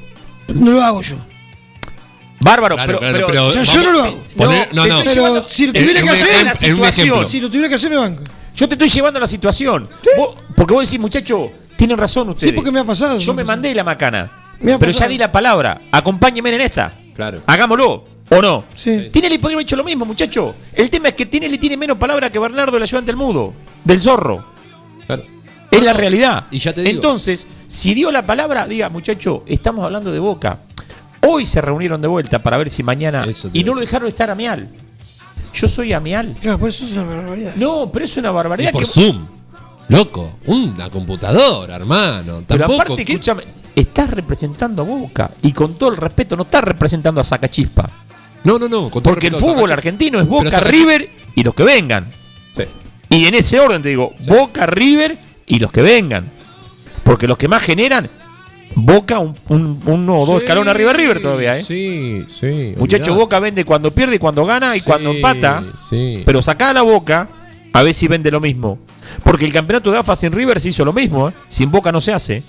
[0.49, 1.17] No lo hago yo.
[2.43, 4.23] Claro, pero, claro, pero- pero O sea, yo no lo hago.
[4.37, 4.99] poner- no, no.
[4.99, 7.29] estoy Pero llevando- si lo te tuviera estoy que llevando hacer- la situación.
[7.29, 8.23] Si lo tuviera que hacer, me banco.
[8.57, 9.89] Yo te estoy llevando a la situación.
[10.19, 12.51] Vos- porque vos decís, muchacho, tienen razón ustedes.
[12.51, 13.19] Sí, porque me ha pasado.
[13.19, 14.31] Yo me mandé la macana.
[14.61, 15.81] Me Pero ya di la palabra.
[15.93, 16.93] Acompáñeme en esta.
[17.21, 17.43] Claro.
[17.45, 18.05] Hagámoslo.
[18.31, 18.65] ¿O no?
[18.77, 19.09] Sí.
[19.13, 20.55] Tinelli podría haber hecho lo mismo, muchacho.
[20.73, 23.53] El tema es que Tinelli tiene menos palabra que Bernardo, el ayudante del mudo.
[23.85, 24.47] Del zorro.
[25.07, 25.25] Claro.
[25.71, 26.45] Es la realidad.
[26.51, 26.95] Y ya te digo.
[26.95, 30.61] Entonces, si dio la palabra, diga, muchacho, estamos hablando de Boca.
[31.27, 33.27] Hoy se reunieron de vuelta para ver si mañana.
[33.53, 34.69] Y no lo dejaron estar a Mial.
[35.53, 36.37] Yo soy Amial.
[36.41, 37.55] Claro, por eso es una barbaridad.
[37.57, 38.73] No, pero es una Y barbaridad.
[38.73, 39.27] por que- Zoom.
[39.89, 40.37] Loco.
[40.47, 42.45] Una computadora, hermano.
[42.47, 42.83] Pero Tampoco.
[42.83, 43.13] aparte, ¿qué?
[43.15, 43.43] escúchame,
[43.83, 45.31] estás representando a Boca.
[45.43, 47.91] Y con todo el respeto, no estás representando a Sacachispa.
[48.45, 48.91] No, no, no.
[48.91, 52.11] con todo Porque el respeto fútbol argentino es Boca, River y los que vengan.
[52.57, 52.65] Sí.
[53.11, 56.31] Y en ese orden te digo, Boca, River y los que vengan.
[57.03, 58.09] Porque los que más generan,
[58.75, 61.63] Boca un, un- uno o dos escalones arriba de River todavía, ¿eh?
[61.63, 62.75] Sí, sí.
[62.77, 63.21] Muchacho, olvidate.
[63.21, 65.65] Boca vende cuando pierde y cuando gana y cuando empata.
[65.77, 66.23] Sí.
[66.25, 67.29] Pero sacá la Boca
[67.73, 68.79] a ver si vende lo mismo.
[69.25, 71.33] Porque el campeonato de AFA sin River se hizo lo mismo, ¿eh?
[71.49, 72.45] Sin Boca no se hace.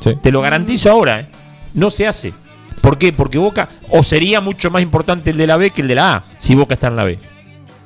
[0.00, 0.14] Sí.
[0.22, 1.28] Te lo garantizo ahora, ¿eh?
[1.74, 2.32] No se hace.
[2.80, 3.12] ¿Por qué?
[3.12, 6.16] Porque Boca, o sería mucho más importante el de la B que el de la
[6.16, 7.18] A, si Boca está en la B.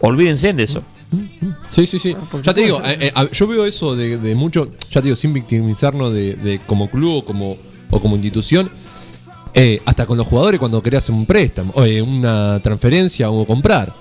[0.01, 0.83] Olvídense de eso.
[1.71, 2.17] Sí, sí, sí.
[2.43, 5.33] Ya te digo, eh, eh, yo veo eso de, de mucho, ya te digo, sin
[5.33, 7.57] victimizarnos de, de como club o como,
[7.91, 8.71] o como institución,
[9.55, 13.95] eh, hasta con los jugadores cuando querés un préstamo, o, eh, una transferencia o comprar.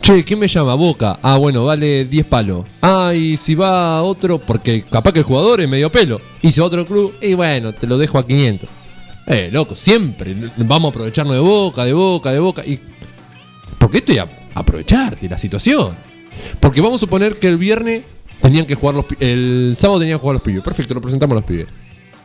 [0.00, 0.74] Che, ¿quién me llama?
[0.74, 1.18] Boca.
[1.22, 2.64] Ah, bueno, vale 10 palos.
[2.82, 6.20] Ah, y si va otro, porque capaz que el jugador es medio pelo.
[6.42, 8.68] Y si va otro club, y bueno, te lo dejo a 500.
[9.26, 12.62] Eh, loco, siempre vamos a aprovecharnos de Boca, de Boca, de Boca.
[12.64, 12.78] Y
[13.78, 15.96] porque esto es a- aprovecharte la situación.
[16.60, 18.02] Porque vamos a suponer que el viernes
[18.40, 20.62] tenían que jugar los el sábado tenían que jugar los pibes.
[20.62, 21.66] Perfecto, lo presentamos a los pibes.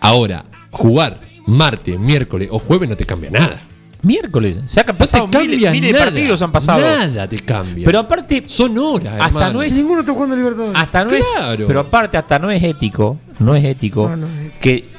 [0.02, 3.60] Ahora, jugar martes, miércoles o jueves no te cambia nada.
[4.04, 4.60] Miércoles.
[4.66, 6.06] Se ha No te pasado miles, cambia miles de nada.
[6.12, 6.82] partidos han pasado.
[6.82, 7.86] Nada te cambia.
[7.86, 9.54] Pero aparte, son horas, hasta hermano.
[9.54, 10.76] no es Ninguno está jugando a Libertadores.
[10.82, 11.62] hasta no Claro.
[11.62, 14.60] es pero aparte hasta no es ético, no es ético No, no es ético.
[14.60, 14.90] que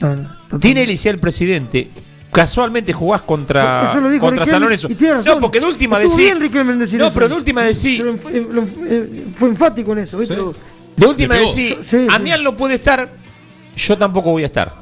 [0.00, 0.58] No, no.
[0.58, 1.90] tiene el el presidente
[2.32, 4.88] casualmente jugás contra Eso lo dijo contra San Lorenzo.
[5.24, 7.14] No, porque de última decir No, eso.
[7.14, 8.04] pero de última decir
[9.36, 10.34] fue enfático en eso, ¿viste?
[10.36, 10.42] Sí.
[10.96, 12.06] de última decir, Sí, sí.
[12.10, 13.08] Amial no puede estar,
[13.76, 14.74] yo tampoco voy a estar.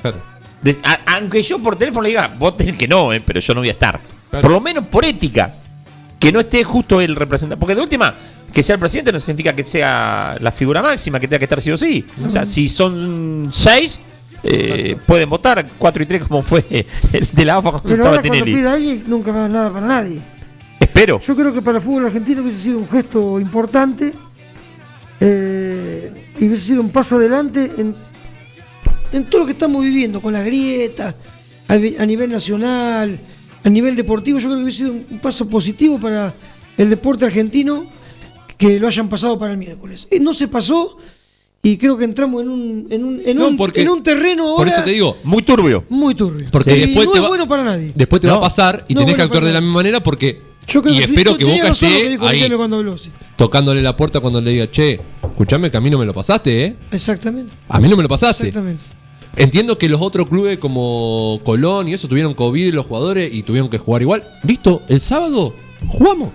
[0.00, 0.31] Claro.
[0.62, 3.54] De- a- aunque yo por teléfono le diga, vos tenés que no, eh, pero yo
[3.54, 4.00] no voy a estar.
[4.30, 4.42] Claro.
[4.42, 5.54] Por lo menos por ética.
[6.18, 7.58] Que no esté justo el representante.
[7.58, 8.14] Porque de última,
[8.52, 11.60] que sea el presidente no significa que sea la figura máxima, que tenga que estar
[11.60, 12.06] sí o sí.
[12.24, 14.00] O sea, si son seis,
[14.44, 16.64] eh, pueden votar cuatro y tres como fue
[17.12, 18.54] el de la AFA cuando Pero estaba ahora cuando Tinelli.
[18.56, 20.20] pide a alguien, nunca va nada para nadie.
[20.78, 21.20] Espero.
[21.20, 24.12] Yo creo que para el fútbol argentino hubiese sido un gesto importante
[25.20, 27.94] eh, y hubiese sido un paso adelante en,
[29.12, 31.14] en todo lo que estamos viviendo, con las grietas,
[31.68, 33.20] a, nivel nacional,
[33.64, 34.38] a nivel deportivo.
[34.38, 36.34] Yo creo que hubiese sido un, un paso positivo para
[36.76, 37.86] el deporte argentino
[38.58, 40.06] que lo hayan pasado para el miércoles.
[40.10, 40.96] Eh, no se pasó
[41.62, 44.44] y creo que entramos en un, en un, en No, un, porque- en un terreno
[44.44, 45.84] ahora Por eso te digo, Muy turbio.
[45.88, 46.46] muy turbio.
[46.50, 47.92] Porque Y después no te es va- bueno para nadie.
[47.94, 50.40] después te va a pasar y No, tenés que actuar de la misma manera porque.
[50.66, 53.10] Yo creo y que espero que Boca esté dijo ahí habló, sí.
[53.36, 56.64] tocándole la puerta cuando le diga, che, escuchame que a mí no me lo pasaste,
[56.66, 56.76] ¿eh?
[56.92, 57.52] Exactamente.
[57.68, 58.46] A mí no me lo pasaste.
[58.46, 58.82] Exactamente.
[59.36, 63.70] Entiendo que los otros clubes como Colón y eso tuvieron COVID los jugadores y tuvieron
[63.70, 64.22] que jugar igual.
[64.46, 65.54] Listo, el sábado
[65.88, 66.30] jugamos.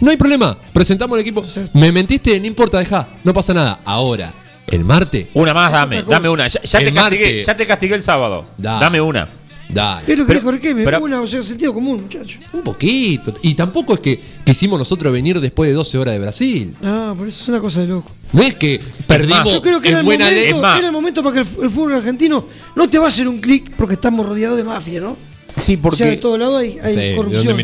[0.00, 0.56] No hay problema.
[0.72, 1.44] Presentamos el equipo.
[1.74, 3.06] Me mentiste, no importa, deja.
[3.24, 3.80] No pasa nada.
[3.84, 4.32] Ahora,
[4.68, 5.28] el martes.
[5.34, 6.46] Una más, dame, dame una.
[6.48, 7.46] Ya, ya El te castigué, martes.
[7.46, 8.46] ya te castigué el sábado.
[8.56, 8.80] Da.
[8.80, 9.28] Dame una.
[9.68, 10.04] Dale.
[10.06, 12.40] Que Pero- dijo Riquelme, pero- una, o sea, sentido común, muchacho.
[12.54, 13.32] Un poquito.
[13.42, 16.74] Y tampoco es que quisimos nosotros venir después de 12 horas de Brasil.
[16.82, 18.10] Ah, por eso es una cosa de loco.
[18.32, 20.50] No es que perdimos Yo creo que era en el, buena momento, ley.
[20.50, 20.78] Es más.
[20.78, 23.40] era el momento para que el, el fútbol argentino no te va a hacer un
[23.40, 25.16] clic porque estamos rodeados de mafia, ¿no?
[25.56, 26.16] Sí, O sea, de porque.
[26.16, 27.56] todos lados hay, hay Sí, de corrupción.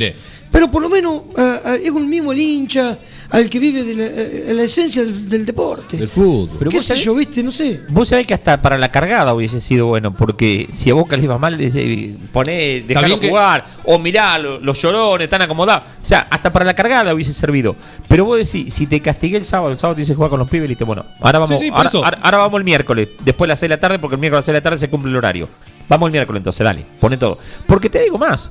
[0.51, 2.99] Pero por lo menos ah, es un mismo el hincha
[3.31, 5.97] al que vive de la, eh, la esencia del, del deporte.
[5.97, 6.49] Del fútbol.
[6.59, 7.43] Pero ¿Qué vos sé sabés- yo, viste?
[7.43, 7.81] No sé.
[7.89, 11.25] Vos sabés que hasta para la cargada hubiese sido bueno, porque si a Boca le
[11.25, 15.85] iba mal, dice, poné, que- jugar, o mirá, lo- los llorones están acomodados.
[16.03, 17.77] O sea, hasta para la cargada hubiese servido.
[18.09, 20.49] Pero vos decís, si te castigué el sábado, el sábado te dice jugar con los
[20.49, 22.05] pibes, listo, bueno, ahora vamos, Sí, sí, por ahora, eso.
[22.05, 24.37] ahora- ahora vamos el miércoles, después de las 6 de la tarde, porque el miércoles
[24.37, 25.49] a las 6 de la tarde se cumple el horario.
[25.89, 27.39] Vamos el miércoles entonces, dale, pone todo.
[27.67, 28.51] Porque te digo más.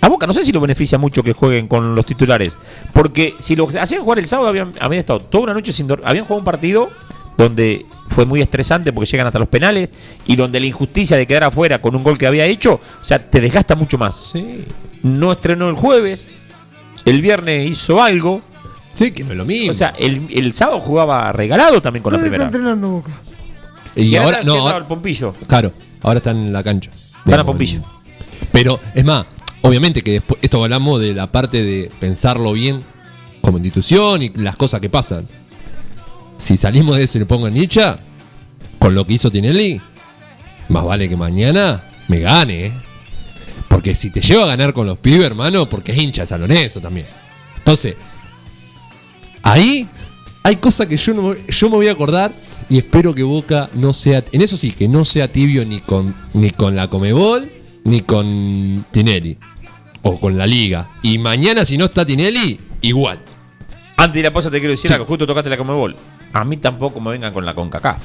[0.00, 2.56] A Boca no sé si lo beneficia mucho que jueguen con los titulares.
[2.92, 6.06] Porque si lo hacían jugar el sábado, habían, habían estado toda una noche sin dormir.
[6.08, 6.90] Habían jugado un partido
[7.36, 9.90] donde fue muy estresante porque llegan hasta los penales
[10.26, 13.18] y donde la injusticia de quedar afuera con un gol que había hecho, o sea,
[13.30, 14.30] te desgasta mucho más.
[14.32, 14.64] Sí.
[15.02, 16.28] No estrenó el jueves,
[17.04, 18.40] el viernes hizo algo.
[18.94, 19.70] Sí, que no es lo mismo.
[19.70, 22.70] O sea, el, el sábado jugaba regalado también con la ¿Dónde está primera.
[22.74, 23.10] entrenando Boca?
[23.94, 25.34] y Y ahora ahora no, ahora- el Pompillo.
[25.46, 25.72] claro,
[26.02, 26.90] ahora están en la cancha.
[27.26, 27.80] Van a Pompillo.
[28.52, 29.26] Pero es más,
[29.66, 32.82] obviamente que después esto hablamos de la parte de pensarlo bien
[33.40, 35.26] como institución y las cosas que pasan.
[36.36, 37.82] Si salimos de eso y le pongo en Nietzsche,
[38.78, 39.80] con lo que hizo Tinelli,
[40.68, 42.72] más vale que mañana me gane, ¿eh?
[43.68, 46.40] Porque si te lleva a ganar con los pibes, hermano, porque es hincha de San
[46.40, 47.08] Lorenzo también.
[47.56, 47.96] Entonces,
[49.42, 49.88] ahí
[50.44, 52.32] hay cosas que yo, no, yo me voy a acordar
[52.68, 56.14] y espero que Boca no sea, en eso sí, que no sea tibio ni con,
[56.34, 57.50] ni con la Comebol
[57.84, 59.38] ni con Tinelli
[60.08, 60.88] o con la Liga.
[61.02, 63.18] Y mañana si no está Tinelli, igual.
[63.96, 64.92] Antes de la pausa te quiero decir Sí.
[64.94, 65.96] algo, justo tocaste la Comebol.
[66.32, 68.02] A mí tampoco me vengan con la CONCACAF.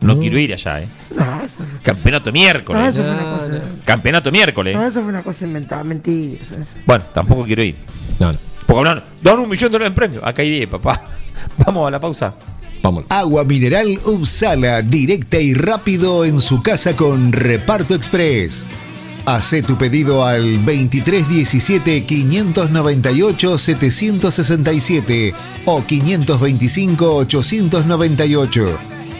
[0.00, 0.88] No quiero ir allá, ¿eh?
[1.14, 2.94] No, eso, Campeonato no, miércoles.
[2.94, 3.60] eso fue una cosa.
[3.84, 4.74] Campeonato miércoles.
[4.74, 6.40] No, eso fue una cosa inventada, mentira.
[6.40, 7.76] eso es- Bueno, tampoco quiero ir.
[8.18, 8.38] No, no.
[8.66, 10.24] Porque hablan, dan un millón de dólares en premio.
[10.26, 11.02] Acá iré, papá.
[11.66, 12.34] Vamos a la pausa.
[12.82, 13.10] Vámonos.
[13.10, 18.68] Agua mineral Upsala, directa y rápido en su casa con Reparto Express.
[19.30, 25.32] Hace tu pedido al 2317 598 767
[25.66, 28.78] o 525 898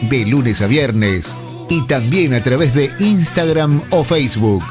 [0.09, 1.37] de lunes a viernes
[1.69, 4.61] y también a través de Instagram o Facebook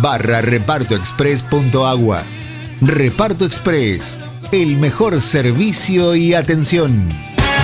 [0.00, 2.22] barra repartoexpress.agua.
[2.80, 4.16] Reparto Express,
[4.52, 7.08] el mejor servicio y atención.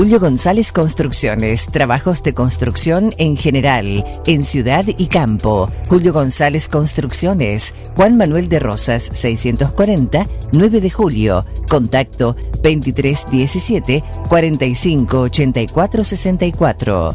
[0.00, 5.70] Julio González Construcciones, trabajos de construcción en general, en ciudad y campo.
[5.90, 11.44] Julio González Construcciones, Juan Manuel de Rosas 640, 9 de julio.
[11.68, 17.14] Contacto 2317 45 84 64.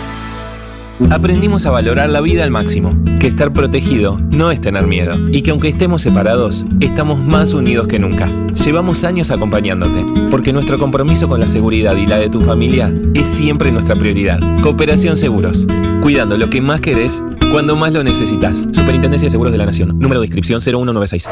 [1.09, 5.41] Aprendimos a valorar la vida al máximo, que estar protegido no es tener miedo y
[5.41, 8.29] que aunque estemos separados, estamos más unidos que nunca.
[8.53, 13.27] Llevamos años acompañándote, porque nuestro compromiso con la seguridad y la de tu familia es
[13.27, 14.39] siempre nuestra prioridad.
[14.61, 15.67] Cooperación Seguros,
[16.01, 18.67] cuidando lo que más querés cuando más lo necesitas.
[18.71, 21.27] Superintendencia de Seguros de la Nación, número de inscripción 0196.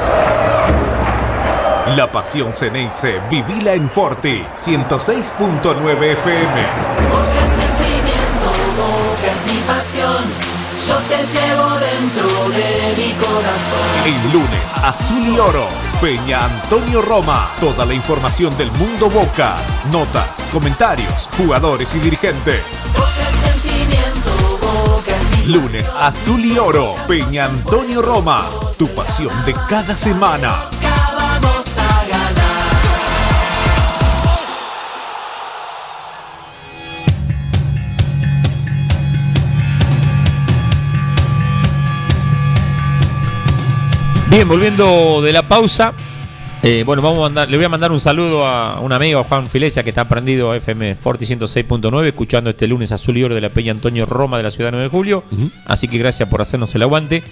[1.95, 7.28] La pasión Ceneice, vivila en Forti, 106.9 FM.
[10.89, 13.89] Yo te llevo dentro de mi corazón.
[14.05, 15.67] El lunes, Azul y Oro,
[16.01, 17.51] Peña Antonio Roma.
[17.59, 19.57] Toda la información del mundo Boca,
[19.91, 22.63] notas, comentarios, jugadores y dirigentes.
[23.43, 25.13] Sentimiento, boca
[25.45, 28.49] Lunes, Azul y Oro, Peña Antonio Roma.
[28.79, 30.55] Tu pasión de cada semana.
[44.29, 45.93] Bien, volviendo de la pausa.
[46.61, 49.23] eh, bueno, vamos a mandar, le voy a mandar un saludo a un amigo, a
[49.23, 53.35] Juan Filesia, que está prendido a FM Forti 106.9, escuchando este lunes Azul y Oro
[53.35, 55.23] de la Peña Antonio Roma de la ciudad de 9 de julio.
[55.65, 57.23] Así que gracias por hacernos el aguante.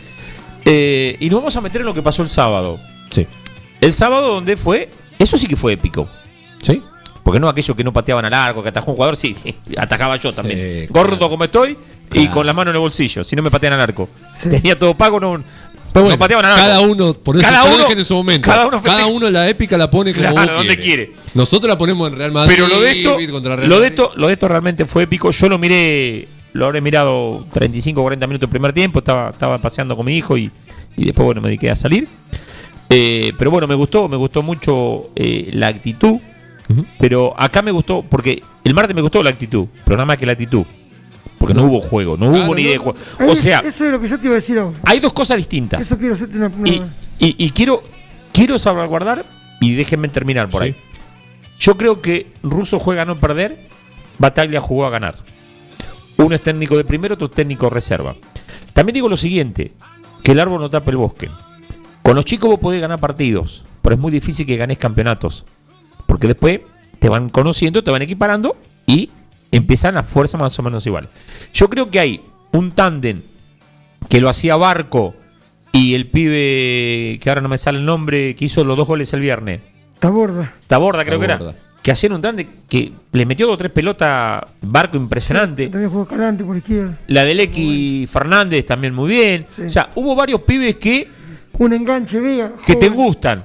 [0.66, 2.80] Eh, y nos vamos a meter en lo que pasó el sábado.
[3.12, 3.28] Sí.
[3.80, 4.90] El sábado donde fue,
[5.20, 6.08] eso sí que fue épico.
[6.62, 6.82] Sí.
[7.24, 10.16] Porque no aquellos que no pateaban al arco, que atajó un jugador, sí, sí, atajaba
[10.16, 10.88] yo también.
[10.88, 11.78] Sí, Gordo como estoy
[12.14, 12.32] y Claro.
[12.32, 14.08] con la mano en el bolsillo, si no me patean al arco.
[14.50, 15.44] Tenía todo pago, no,
[15.94, 18.14] Pero no bueno, pateaban cada uno, por eso Cada ya lo uno- dije en su
[18.16, 18.50] momento.
[18.50, 21.08] cada uno Cada uno la épica la pone como Claro, vos donde quiere.
[21.08, 21.20] quiere.
[21.34, 22.54] Nosotros la ponemos en Real Madrid.
[22.56, 25.32] Pero lo de esto, contra Real lo de esto, lo de esto realmente fue épico.
[25.32, 29.00] Yo lo miré, lo habré mirado 35 o 40 minutos el primer tiempo.
[29.00, 30.52] Estaba, estaba paseando con mi hijo y,
[30.96, 32.08] y después bueno me dediqué a salir.
[32.90, 36.20] Eh, pero bueno, me gustó, me gustó mucho eh, la actitud.
[37.00, 40.26] Pero acá me gustó, porque el martes me gustó la actitud, pero nada más que
[40.26, 40.64] la actitud.
[41.38, 42.70] Porque no, hubo juego, no hubo Claro, ni no.
[42.72, 42.98] de juego.
[43.20, 44.78] O es- sea, eso es lo que yo te iba a decir ahora.
[44.84, 45.82] hay dos cosas distintas.
[45.82, 46.48] Eso quiero hacerte una.
[46.48, 46.82] una- Y,
[47.20, 47.84] y- y quiero,
[48.34, 49.24] quiero salvaguardar
[49.62, 50.76] y déjenme terminar por ahí.
[51.60, 53.68] Yo creo que Russo juega a no perder,
[54.20, 55.16] Bataglia jugó a ganar.
[56.18, 58.16] Uno es técnico de primero, otro es técnico de reserva.
[58.74, 59.74] También digo lo siguiente,
[60.24, 61.30] que el árbol no tape el bosque.
[62.04, 65.46] Con los chicos vos podés ganar partidos, pero es muy difícil que ganes campeonatos.
[66.08, 66.62] Porque después
[67.00, 68.56] te van conociendo, te van equiparando
[68.88, 69.10] y
[69.52, 71.10] empiezan a fuerza más o menos igual.
[71.54, 72.22] Yo creo que hay
[72.52, 73.22] un tándem
[74.10, 75.16] que lo hacía Barco
[75.72, 79.14] y el pibe, que ahora no me sale el nombre, que hizo los dos goles
[79.14, 79.62] el viernes.
[80.00, 80.54] Taborda.
[80.68, 81.40] Taborda creo que era.
[81.82, 85.68] Que hacían un tándem que le metió dos o tres pelotas, Barco impresionante.
[85.68, 86.98] También jugó Calante por izquierda.
[87.08, 89.46] La del X Fernández también muy bien.
[89.66, 91.08] O sea, hubo varios pibes que,
[91.60, 92.54] Un enganche, Vega.
[92.66, 93.44] que te gustan.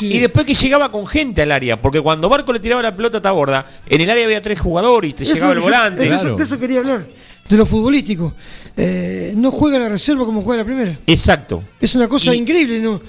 [0.00, 3.18] Y después que llegaba con gente al área, porque cuando Barco le tiraba la pelota
[3.18, 6.08] a Taborda, en el área había tres jugadores y te Eso llegaba el yo- volante.
[6.08, 7.06] de eso- de eso quería hablar.
[7.48, 8.32] De lo futbolístico.
[8.76, 10.96] Eh, no juega la reserva como juega la primera.
[11.06, 11.62] Exacto.
[11.80, 12.78] Es una cosa Y- increíble.
[12.80, 13.00] ¿no?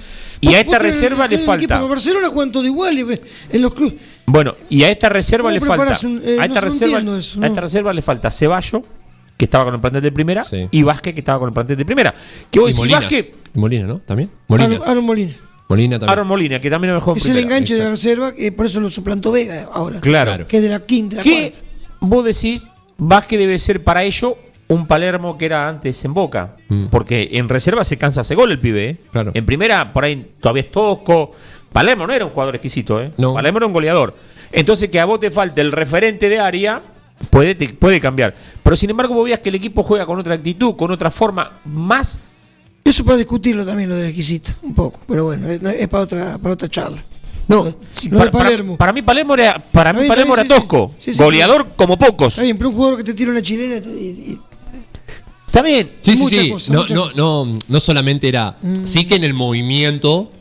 [0.43, 1.64] y a esta reserva le falta.
[1.66, 3.20] equipo como Barcelona juegan todo igual y-
[3.56, 3.93] en los clubes.
[4.26, 6.08] Bueno, y a esta reserva ¿Cómo le falta.
[6.08, 8.82] un- eh, a, esta no reserva, eso, a esta reserva le falta Ceballo,
[9.42, 11.84] que estaba con el plantel de primera, y Vázquez, que estaba con el plantel de
[11.84, 12.14] primera.
[12.52, 13.02] Que vos Y decís, Molinas.
[13.02, 13.98] Vázquez, Y Molina, ¿no?
[13.98, 14.30] ¿También?
[14.48, 14.76] Molina.
[14.76, 15.34] Aaron, Aaron Molina.
[15.68, 16.10] Molina también.
[16.12, 18.80] Aaron Molina, que también lo mejor Es el enganche de la reserva, que por eso
[18.80, 20.00] lo suplantó Vega ahora.
[20.00, 20.48] Claro.
[20.48, 21.18] Que es de la quinta.
[21.24, 21.60] ¿Qué cuarta.
[22.02, 22.68] vos decís?
[23.00, 24.38] Vázquez debe ser para ello
[24.68, 26.58] un Palermo que era antes en Boca.
[26.70, 26.86] Mm.
[26.92, 28.89] Porque en reserva se cansa, hace gol el pibe.
[28.89, 28.98] ¿eh?
[29.34, 31.32] En primera, por ahí todavía es tosco.
[31.74, 33.12] Palermo no era un jugador exquisito, ¿eh?
[33.18, 34.14] Palermo era un goleador.
[34.52, 36.80] Entonces, que a vos te falte el referente de área,
[37.30, 38.36] puede, te- puede cambiar.
[38.63, 41.59] Pero sin embargo, vos veas que el equipo juega con otra actitud, con otra forma,
[41.65, 42.22] más.
[42.84, 45.01] Eso para discutirlo también, lo de exquisito, un poco.
[45.07, 47.03] Pero bueno, es, para, otra, para otra charla.
[47.47, 48.78] No, sí, para, Palermo.
[48.78, 50.93] para mí Palermo era, para mí bien, Palermo era sí, tosco.
[50.97, 51.11] sí.
[51.11, 52.34] Sí, sí, goleador como pocos.
[52.34, 54.39] Está bien, pero un jugador que te tira una chilena y- y-
[55.47, 55.91] Está bien.
[55.99, 56.72] Sí, sí, sí.
[56.72, 58.55] no, no, no, no solamente era.
[58.84, 60.32] Sí que en el movimiento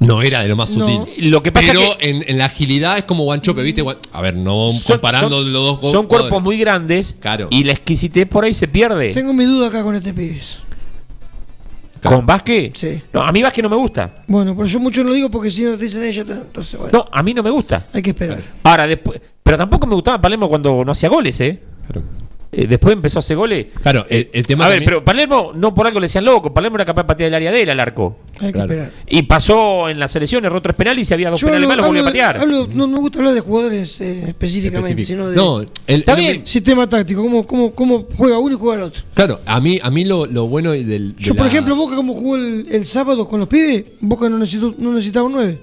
[0.00, 0.88] no era de lo más No.
[0.88, 1.30] sutil.
[1.30, 3.84] Lo que pasa Pero que- en, en la agilidad es como Guanchope, ¿viste?
[4.12, 6.08] A ver, no Son- comparando son- los dos Son jugadores.
[6.08, 7.48] cuerpos muy grandes Claro.
[7.50, 9.12] y la exquisitez por ahí se pierde.
[9.14, 10.40] Tengo mi duda acá con este pibe.
[12.02, 12.72] ¿Con Vázquez?
[12.74, 13.00] Sí.
[13.14, 14.24] No, a mí Vázquez no me gusta.
[14.26, 16.98] Bueno, pero yo mucho no lo digo porque si no te dicen ella, entonces bueno,
[16.98, 17.86] No, a mí no me gusta.
[17.94, 18.42] hay que esperar.
[18.62, 19.20] Ahora, después.
[19.42, 21.62] Pero tampoco me gustaba Palermo cuando no hacía goles, ¿eh?
[22.56, 23.66] Eh, después empezó a hacer goles.
[23.82, 26.52] Claro, el, el tema A ver, también- pero Palermo no por algo le decían loco.
[26.54, 28.16] Palermo era capaz de patear el área de él al arco.
[28.40, 28.72] Hay que Claro.
[28.72, 28.90] esperar.
[29.08, 31.68] Y pasó en la selección, erró tres penales y si había dos Yo penales hablo-
[31.82, 32.38] malos volvió a patear.
[32.38, 35.06] hablo- no me gusta hablar de jugadores eh, específicamente, Específico.
[35.06, 36.46] sino de No, el- bien.
[36.46, 39.02] sistema táctico, cómo, cómo, cómo juega uno y juega el otro.
[39.14, 41.14] Claro, a mí, a mí lo, lo bueno del.
[41.16, 44.38] de Yo, por ejemplo, Boca como jugó el, el sábado con los pibes, Boca no,
[44.38, 45.58] necesitó, no necesitaba un 9.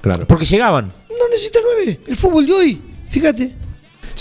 [0.00, 0.26] Claro.
[0.26, 0.86] Porque llegaban.
[1.08, 2.00] No necesita 9.
[2.06, 3.52] El fútbol de hoy, fíjate.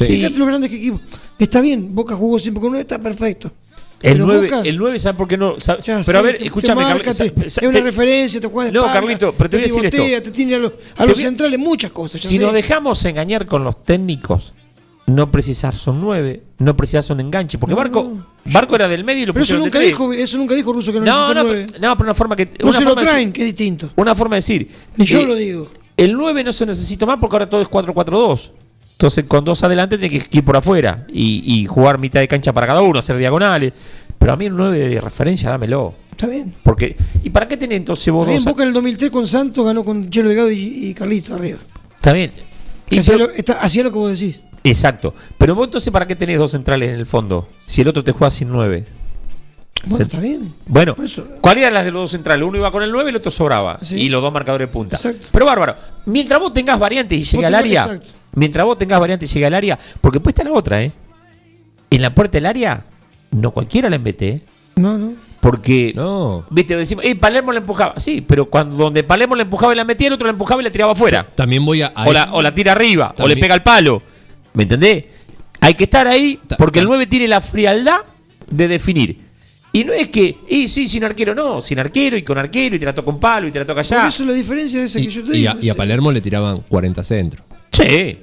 [0.06, 0.16] Sí.
[0.18, 1.02] Fíjate los grandes que equipos.
[1.39, 3.52] Está bien, Boca jugó siempre con 9, está perfecto.
[4.00, 5.60] El Pero 9, Boca- el 9, ¿sabe por qué no?
[5.60, 7.72] Sabe- Ya pero a ver, te- te escúchame, marca, Carli- te- sa- sa- es una
[7.72, 10.24] te- referencia, te juega de No, espalda, Carlito, pero te voy a decir esto.
[10.24, 12.22] Te tiene a los, a Te los centrales muchas cosas.
[12.22, 12.41] Si sé.
[12.43, 14.54] nos dejamos engañar con los técnicos,
[15.08, 17.58] no precisar son 9, no precisar un enganche.
[17.58, 18.28] Porque No, Barco, no.
[18.54, 21.00] Barco era del medio y lo Pero eso nunca, dijo, eso nunca dijo Russo que
[21.00, 21.66] no, No, no, nueve.
[21.68, 22.45] pero- no, pero una forma que.
[22.60, 23.89] No una se lo forma traen, decir- que es distinto.
[23.95, 24.70] Una forma de decir.
[24.95, 25.72] Ni yo eh, lo digo.
[25.98, 28.52] El 9 no se necesita más porque ahora todo es 4-4-2.
[28.98, 32.52] Entonces, con dos adelante tiene que ir por afuera y, y jugar mitad de cancha
[32.52, 33.72] para cada uno, hacer diagonales.
[34.18, 35.93] Pero a mí el 9 de referencia, dámelo.
[36.12, 36.52] Está bien.
[36.64, 38.54] Porque, ¿Y para qué tenés entonces vos Está bien, dos?
[38.54, 41.60] Boca en el 2003 con Santos ganó con Chelo Delgado y, y Carlito arriba.
[41.95, 42.32] Está bien.
[42.89, 44.41] Y Hacía pero- lo, está- hacía lo que vos decís.
[44.64, 45.14] Exacto.
[45.38, 47.48] Pero vos entonces, ¿para qué tenés dos centrales en el fondo?
[47.68, 48.84] Si el otro te juega sin 9.
[49.89, 50.54] Bueno, está bien.
[50.66, 50.95] Bueno,
[51.39, 52.43] ¿cuáles eran las de los dos centrales?
[52.43, 53.78] Uno iba con el 9 y el otro sobraba.
[53.84, 53.95] Sí.
[53.95, 54.95] Y los dos marcadores de punta.
[54.98, 55.28] Exacto.
[55.32, 55.76] Pero bárbaro.
[56.08, 57.84] Mientras vos tengas variantes y llegue al área.
[57.84, 58.08] exacto.
[58.36, 59.78] Mientras vos tengas variantes y llegue al área.
[60.02, 60.92] Porque después está la otra, ¿eh?
[61.90, 62.84] En la puerta del área,
[63.32, 64.42] no cualquiera la mete, ¿eh?
[64.76, 65.14] No, no.
[65.40, 66.46] Porque, No.
[66.50, 68.00] viste, decimos, eh, Palermo la empujaba.
[68.00, 70.66] Sí, pero cuando donde Palermo la empujaba y la metía, el otro la empujaba y
[70.66, 71.26] la tiraba afuera.
[71.36, 71.88] También voy a.
[71.96, 74.02] a- O la, o la tira arriba, o le pega al palo.
[74.54, 75.06] ¿Me entendés?
[75.62, 78.00] Hay que estar ahí porque el 9 tiene la frialdad
[78.50, 79.26] de definir.
[79.74, 82.80] Y no es que, y sí, sin arquero, no, sin arquero y con arquero y
[82.80, 84.08] te la toca un palo y te la toca Por allá.
[84.08, 85.52] eso es la diferencia de esa y, que yo te y digo.
[85.52, 87.46] a, y a Palermo le tiraban 40 centros.
[87.78, 88.18] Sí,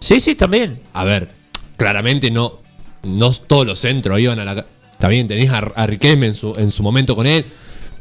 [0.00, 0.80] sí, sí, también.
[0.92, 1.30] A ver,
[1.76, 2.60] claramente no,
[3.02, 4.66] no todos los centros iban a la.
[5.08, 7.44] bien, tenés a, a Riquelme en su, en su momento con él.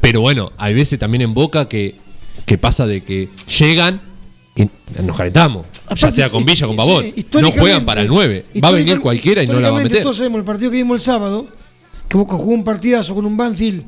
[0.02, 1.96] Pero bueno, hay veces también en Boca que,
[2.46, 3.30] que pasa de que
[3.60, 4.02] llegan
[4.56, 4.70] y
[5.02, 5.66] nos calentamos.
[5.96, 7.06] ya sea con Villa con Pavón.
[7.16, 8.46] sí, no juegan para el 9.
[8.64, 10.04] Va a venir cualquiera y no la va a meter.
[10.14, 11.48] Sabemos el partido que vimos el sábado,
[12.08, 13.84] que Boca jugó un partidazo con un Banfield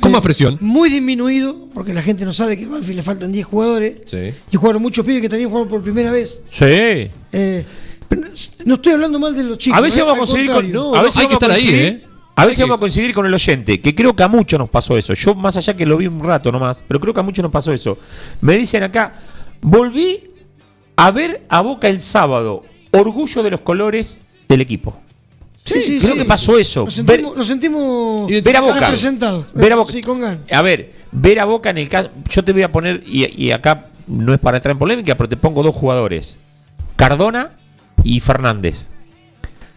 [0.00, 0.58] Con más presión.
[0.60, 4.32] muy disminuido, porque la gente no sabe que a Banfield le faltan 10 jugadores, Sí.
[4.50, 6.42] y jugaron muchos pibes que también jugaron por primera vez.
[6.50, 6.64] Sí.
[6.64, 7.64] Eh,
[8.08, 8.22] pero
[8.64, 9.78] no estoy hablando mal de los chicos.
[9.78, 10.62] A veces eh, vamos a coincidir con.
[10.62, 10.94] contrario.
[10.96, 12.04] a veces hay que estar ahí, ¿eh?
[12.36, 14.98] A veces vamos a coincidir con el oyente, que creo que a muchos nos pasó
[14.98, 15.14] eso.
[15.14, 17.52] Yo, más allá que lo vi un rato nomás, pero creo que a muchos nos
[17.52, 17.96] pasó eso.
[18.40, 19.14] Me dicen acá,
[19.60, 20.24] volví
[20.96, 24.18] a ver a Boca el sábado, orgullo de los colores
[24.48, 25.00] del equipo.
[25.64, 26.84] Sí, creo que pasó eso.
[26.84, 28.92] Nos Ver- sentimos, nos sentimos ver a Boca.
[29.54, 29.92] Ver a Boca.
[29.92, 30.40] Sí, con ganas.
[30.52, 32.10] A ver, ver a Boca en el caso.
[32.28, 35.28] Yo te voy a poner, y, y acá no es para entrar en polémica, pero
[35.28, 36.36] te pongo dos jugadores:
[36.96, 37.52] Cardona
[38.02, 38.88] y Fernández.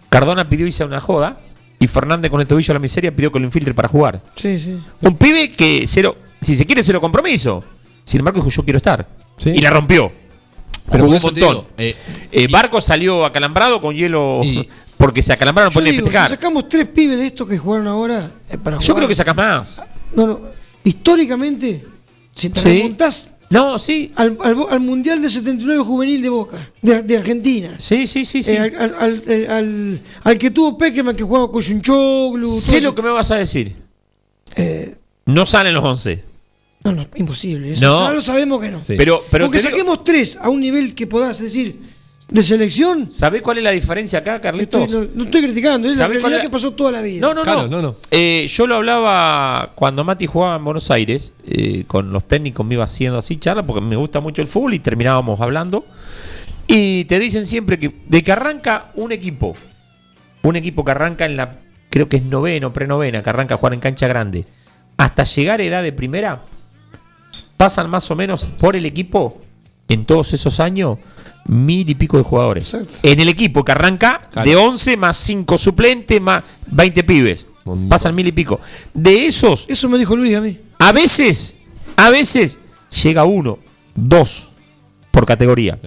[0.10, 1.40] Cardona pidió irse a una joda
[1.80, 4.22] y Fernández con el tobillo a la miseria pidió que lo infiltre para jugar.
[4.36, 4.80] Sí, sí.
[5.02, 7.64] Un pibe que cero, si se quiere, cero compromiso.
[8.04, 9.08] Sin embargo, dijo: Yo quiero estar.
[9.38, 9.52] Sí.
[9.52, 10.12] Y la rompió.
[10.92, 11.68] Pero un montón.
[11.78, 11.96] eh,
[12.32, 14.68] Eh, Barco salió acalambrado con hielo Y-
[14.98, 18.58] porque se acalambraron por digo, si sacamos tres pibes de estos que jugaron ahora eh,
[18.58, 19.82] para Yo jugar- creo que sacas más.
[20.16, 20.40] No, no.
[20.84, 21.84] Históricamente,
[22.34, 22.66] si te Sí.
[22.80, 24.12] remontás No, sí.
[24.16, 27.76] al, al, al Mundial de 79 Juvenil de Boca, de, de Argentina.
[27.80, 28.52] Sí, sí, sí, sí.
[28.52, 30.02] Eh, al, al- al-
[30.34, 32.48] eh, que tuvo Peckerman que jugaba con Yunchoglu.
[32.48, 33.76] sé lo que me vas a decir.
[35.26, 36.24] no salen los 11.
[36.84, 37.74] No, no, imposible.
[37.74, 38.08] Eso No.
[38.08, 38.82] ya lo sabemos que no.
[38.84, 38.96] Sí.
[38.98, 41.80] Pero, pero Aunque digo- saquemos tres a un nivel que podás decir
[42.30, 44.82] de selección, ¿Sabés cuál es la diferencia acá, Carlitos?
[44.84, 47.22] estoy- no, no estoy criticando, es la ¿Sabés cuál realidad que pasó toda la vida.
[47.26, 47.68] No, no, Claro, no.
[47.70, 47.96] no, no.
[48.12, 52.74] Eh, yo lo hablaba cuando Mati jugaba en Buenos Aires, eh, con los técnicos me
[52.76, 55.86] iba haciendo así charla, porque me gusta mucho el fútbol y terminábamos hablando.
[56.68, 59.56] Y te dicen siempre que de que arranca un equipo,
[60.44, 61.60] un equipo que arranca en la,
[61.90, 64.46] creo que es noveno, prenovena, que arranca a jugar en cancha grande,
[64.98, 66.44] hasta llegar a edad de primera,
[67.58, 69.42] pasan más o menos por el equipo,
[69.90, 70.98] en todos esos años,
[71.46, 72.76] mil y pico de jugadores.
[73.04, 77.48] En el equipo que arranca de 11 más 5 suplentes más 20 pibes.
[77.66, 77.90] Montón.
[77.90, 78.60] Pasan mil y pico.
[78.94, 80.58] De esos, Eso me dijo Luis a mí.
[80.80, 81.58] a veces,
[81.98, 82.60] a veces
[83.04, 83.60] llega uno,
[83.96, 84.50] Dos
[85.10, 85.80] por categoría.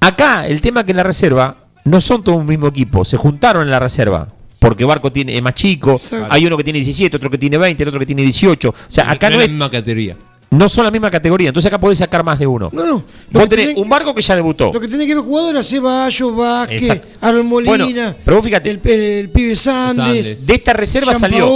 [0.00, 3.16] Acá el tema es que en la reserva no son todo un mismo equipo, se
[3.16, 4.28] juntaron en la reserva.
[4.60, 5.98] Porque Barco tiene, es más chico,
[6.28, 8.68] hay uno que tiene 17, otro que tiene 20, el otro que tiene 18.
[8.68, 10.16] O sea, acá No es, la misma categoría.
[10.50, 12.70] No son la misma categoría, entonces acá podés sacar más de uno.
[12.72, 13.04] No, no.
[13.30, 14.72] Vos tenés un Barco que ya debutó.
[14.72, 17.08] Lo que tiene que ver jugadores, Ceballos, Vázquez, Exacto.
[17.20, 21.48] Aaron Molina, Bueno, pero vos fíjate, el, el pibe Sandes, de esta reserva salió.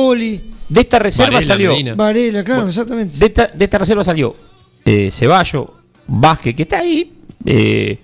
[0.68, 1.70] De esta reserva Varela, salió.
[1.72, 1.94] Medina.
[1.94, 3.18] Varela, claro, Bueno, exactamente.
[3.18, 4.34] De esta, de esta reserva salió
[4.84, 5.66] eh, Ceballos,
[6.06, 7.12] Vázquez, que está ahí.
[7.44, 7.98] eh,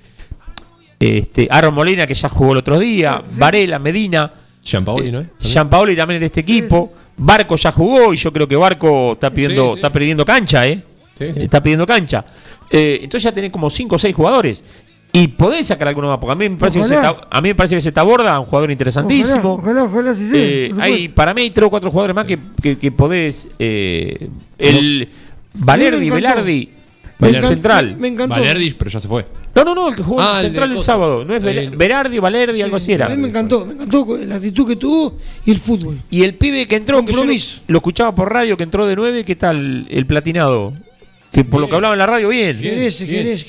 [0.98, 3.22] este, Aaron Molina, que ya jugó el otro día.
[3.36, 4.30] Varela, Medina.
[4.62, 5.24] Gianpaoli, ¿no?
[5.40, 6.92] Gianpaoli también es de este equipo.
[7.22, 9.76] Barco ya jugó y yo creo que Barco está pidiendo, Sí, sí.
[9.76, 10.82] está pidiendo cancha, ¿eh?
[11.18, 12.24] Está pidiendo cancha.
[12.70, 14.64] Eh, entonces ya tenés como 5 o 6 jugadores.
[15.12, 17.48] Y podés sacar alguno más, porque a mí me parece, que se, ta- a mí
[17.48, 19.54] me parece que se taborda, un jugador interesantísimo.
[19.54, 20.36] Ojalá, ojalá, sí, sí.
[20.36, 23.50] Eh, hay, para mí hay tres o cuatro jugadores más que, que, que podés.
[23.58, 25.08] eh, el
[25.54, 26.10] Valerdi.
[26.10, 26.70] Velardi,
[27.20, 27.96] el central.
[27.98, 28.36] me encantó.
[28.36, 29.26] Valerdi, pero ya se fue.
[29.54, 31.24] No, no, no, el que jugó Ah, de central el, sábado.
[31.24, 31.42] No es
[31.76, 33.06] Berardi, Valerdi, algo así era.
[33.06, 36.00] A mí me encantó, me encantó la actitud que tuvo y el fútbol.
[36.10, 37.60] Y el pibe que entró, que yo lo, Compromiso.
[37.66, 39.86] lo escuchaba por radio, que entró de 9, ¿qué tal?
[39.90, 40.72] El platinado.
[41.32, 42.56] Que por lo que hablaba en la radio, bien.
[42.58, 43.46] Jerez, Jerez.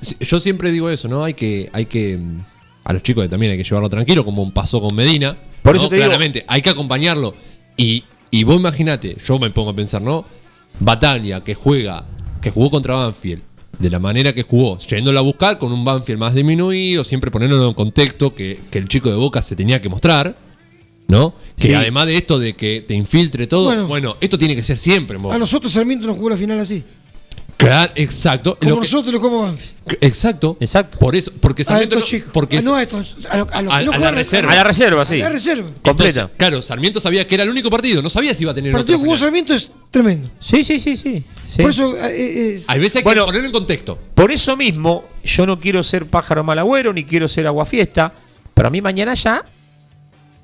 [0.00, 1.24] Sí, Yo siempre digo eso, ¿no?
[1.24, 2.16] Hay que, hay que.
[2.18, 2.38] mm,
[2.84, 5.36] A los chicos también hay que llevarlo tranquilo, como pasó con Medina.
[5.62, 5.76] Por ¿no?
[5.76, 7.34] eso te digo- Claramente, hay que acompañarlo.
[7.76, 10.24] Y, y vos imaginate, yo me pongo a pensar, ¿no?
[10.80, 12.04] Batalla que juega,
[12.40, 13.42] que jugó contra Banfield,
[13.78, 17.68] de la manera que jugó, yéndolo a buscar con un Banfield más disminuido, siempre poniéndolo
[17.68, 20.36] en contexto que, que el chico de Boca se tenía que mostrar,
[21.06, 21.32] ¿no?
[21.56, 21.74] Que Sí.
[21.74, 24.16] además de esto de que te infiltre todo, bueno, Bueno.
[24.20, 25.36] esto tiene que ser siempre en Boca.
[25.36, 26.82] A nosotros Sarmiento nos jugó la final así.
[27.58, 28.56] Claro, exacto.
[28.56, 29.74] Como Lo que- nosotros lo como Banfield.
[30.00, 30.56] Exacto.
[30.60, 30.98] Exacto.
[30.98, 32.30] Por eso, porque A Sarmiento estos no- chicos.
[32.32, 34.52] porque Ah, no a estos, a, lo- a los a- que no a la reserva.
[34.52, 35.14] A la reserva, sí.
[35.20, 35.68] A la reserva.
[35.82, 36.20] Completa.
[36.20, 38.68] Entonces, claro, Sarmiento sabía que era el único partido, no sabía si iba a tener
[38.70, 39.16] El partido que jugó.
[39.16, 40.30] Sarmiento es tremendo.
[40.38, 41.24] Sí, sí, sí, sí.
[41.46, 41.62] sí.
[41.62, 43.98] Por eso eh, es- Hay veces hay Bueno, que ponerlo en contexto.
[44.14, 48.12] Por eso mismo, yo no quiero ser pájaro malagüero, ni quiero ser aguafiesta,
[48.54, 49.44] pero a mí mañana ya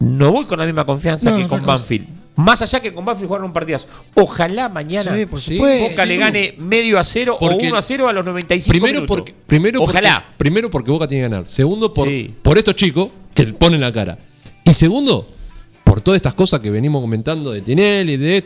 [0.00, 1.72] no voy con la misma confianza No, que con cosa.
[1.74, 2.08] Banfield.
[2.36, 3.86] Más allá que con Banfield jugaron un partidazo.
[4.14, 5.88] Ojalá mañana Sí, por Sí, supuesto.
[5.90, 8.94] Boca le gane medio a cero Porque- o 1 a 0 a los 95 Primero
[9.02, 9.16] minutos.
[9.16, 10.32] porque, primero porque- Ojalá.
[10.36, 11.48] primero porque Boca tiene que ganar.
[11.48, 12.34] Segundo, por, Sí.
[12.42, 14.18] por estos chicos que le ponen la cara.
[14.64, 15.28] Y segundo,
[15.84, 18.44] por todas estas cosas que venimos comentando de Tinelli, de.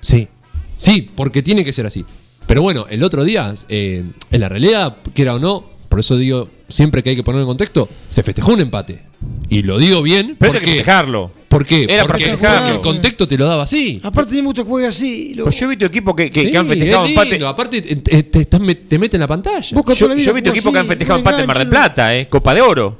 [0.00, 0.28] Sí,
[0.76, 2.04] sí, porque tiene que ser así.
[2.46, 6.50] Pero bueno, el otro día, eh, en la realidad, quiera o no, por eso digo,
[6.68, 9.00] siempre que hay que ponerlo en contexto, se festejó un empate.
[9.48, 10.76] Y lo digo bien Pero hay que porque.
[10.78, 11.30] festejarlo.
[11.48, 11.84] ¿Por qué?
[11.84, 14.00] Era para porque, porque el contexto te lo daba así.
[14.02, 15.34] Aparte, a mí me gusta juegue así.
[15.34, 17.46] lo- Pues yo he visto equipos que, que- Sí, que han festejado es empate.
[17.46, 19.60] Aparte, eh, te, te, te mete en la pantalla.
[19.94, 21.68] Yo, la vida yo he visto equipos que han festejado un empate en Mar del
[21.68, 22.28] Plata, ¿eh?
[22.28, 22.96] Copa de Oro.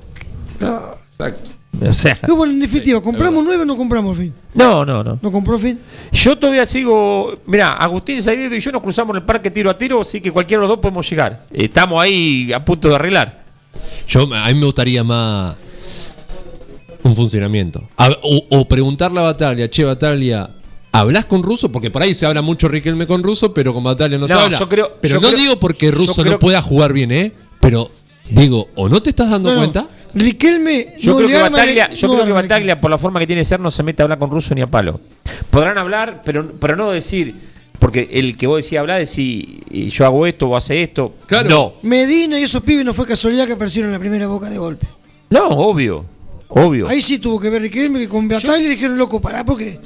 [0.60, 0.94] no.
[1.10, 1.50] Exacto.
[1.84, 4.34] O sea, Pero bueno, en definitiva, ¿compramos nueve o no compramos al fin?
[4.54, 5.18] no, no, no.
[5.20, 5.80] ¿No compró fin?
[6.12, 7.40] Yo todavía sigo.
[7.46, 10.30] Mirá, Agustín Saidedo y yo nos cruzamos en el parque tiro a tiro, así que
[10.30, 11.46] cualquiera de los dos podemos llegar.
[11.52, 13.42] Estamos ahí a punto de arreglar.
[14.06, 15.56] Yo, a mí me gustaría más
[17.04, 17.88] un funcionamiento.
[17.96, 20.50] A- o, o preguntarle a Batalia, che, Batalia,
[20.90, 21.70] ¿hablas con ruso?
[21.70, 24.58] Porque por ahí se habla mucho Riquelme con ruso, pero con Batalia no, se habla.
[24.58, 27.32] yo creo- pero yo no creo- digo porque ruso creo- no pueda jugar bien, ¿eh?
[27.60, 27.88] Pero
[28.30, 29.86] digo, ¿o no te estás dando No, cuenta?
[30.14, 30.94] Riquelme.
[31.00, 33.40] Yo no creo que Bataglia, yo no creo que Bataglia, por la forma que tiene
[33.40, 35.00] de ser, no se mete a hablar con ruso ni a palo.
[35.50, 37.34] Podrán hablar, pero, pero no decir.
[37.80, 41.14] Porque el que vos decís hablar, decir y yo hago esto o hace esto.
[41.26, 41.50] Claro.
[41.50, 44.56] No, Medina y esos pibes no fue casualidad que aparecieron en la primera boca de
[44.56, 44.86] golpe.
[45.30, 46.06] no, obvio.
[46.56, 46.88] Obvio.
[46.88, 49.78] Ahí sí tuvo que ver Riquelme que con Bataglia le dijeron, loco, pará porque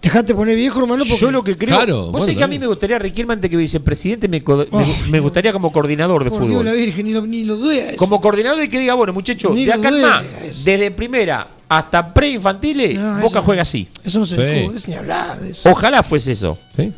[0.00, 1.04] dejate poner viejo, hermano.
[1.04, 1.76] Porque Yo lo que creo.
[1.76, 5.10] Claro, vos bueno, sabés que a mí me gustaría Riquelme antes que vicepresidente, me, me-
[5.10, 6.50] me gustaría como coordinador de Por fútbol.
[6.50, 7.58] Dios, la Virgen, ni lo, ni lo.
[7.96, 10.24] Como coordinador y que diga, bueno, muchachos, de acá más,
[10.64, 13.88] desde primera hasta preinfantiles, No, Boca eso- juega así.
[14.02, 14.42] Eso no se Sí.
[14.42, 15.70] descubre, es ni hablar de eso.
[15.70, 16.58] Ojalá fuese eso.
[16.76, 16.92] ¿Sí?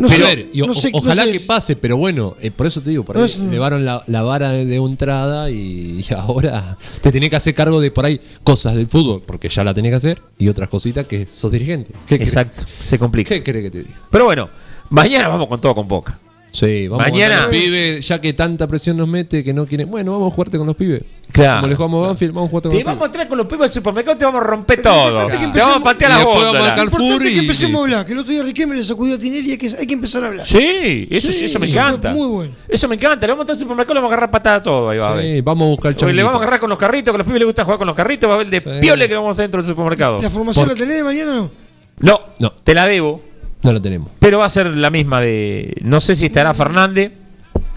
[0.00, 1.32] No Pero, sé, a ver, y o- no sé- no ojalá sé.
[1.32, 3.50] que pase, pero bueno, eh, por eso te digo, por ahí No, eso no.
[3.50, 7.80] elevaron la, la vara de, de entrada y, y ahora te tenés que hacer cargo
[7.80, 11.06] de por ahí cosas del fútbol, porque ya la tenés que hacer, y otras cositas
[11.06, 11.92] que sos dirigente.
[12.08, 13.28] ¿Qué querés- Exacto, se complica.
[13.34, 13.94] ¿Qué querés que te diga?
[14.10, 14.48] Pero bueno,
[14.90, 16.18] mañana vamos con todo con Boca.
[16.50, 19.90] Sí, vamos Mañana- a los pibes, ya que tanta presión nos mete que no quieren.
[19.90, 21.02] Bueno, vamos a jugarte con los pibes.
[21.32, 21.56] Claro.
[21.60, 23.08] Como le jugamos a Banfield, vamos a jugarte con Te los vamos a pibes.
[23.14, 25.26] entrar con los pibes del supermercado, te vamos a romper todo.
[25.28, 28.06] Te vamos a patear y la después vamos a es que y empecemos a hablar,
[28.06, 30.24] que el otro día Riquelme le sacudió a Tinelli y hay que, hay que empezar
[30.24, 30.46] a hablar.
[30.46, 32.14] Sí, eso sí, Sí, eso me encanta.
[32.14, 32.54] muy bueno.
[32.68, 33.26] Eso me encanta.
[33.26, 34.88] Le vamos a entrar al supermercado, le vamos a agarrar patada a todo.
[34.88, 35.24] Ahí va a ver.
[35.24, 37.26] Sí, vamos a buscar el le vamos a agarrar con los carritos, que a los
[37.26, 38.70] pibes les gusta jugar con los carritos, va a ver de Sí.
[38.80, 40.22] piole que lo vamos a hacer dentro del supermercado.
[40.22, 41.50] ¿La formación Por- la tenés de mañana o no?
[41.98, 42.52] No, No.
[42.52, 43.20] te la debo,
[43.66, 44.08] No lo tenemos.
[44.18, 45.74] pero va a ser la misma de.
[45.82, 47.12] No sé si estará Fernández.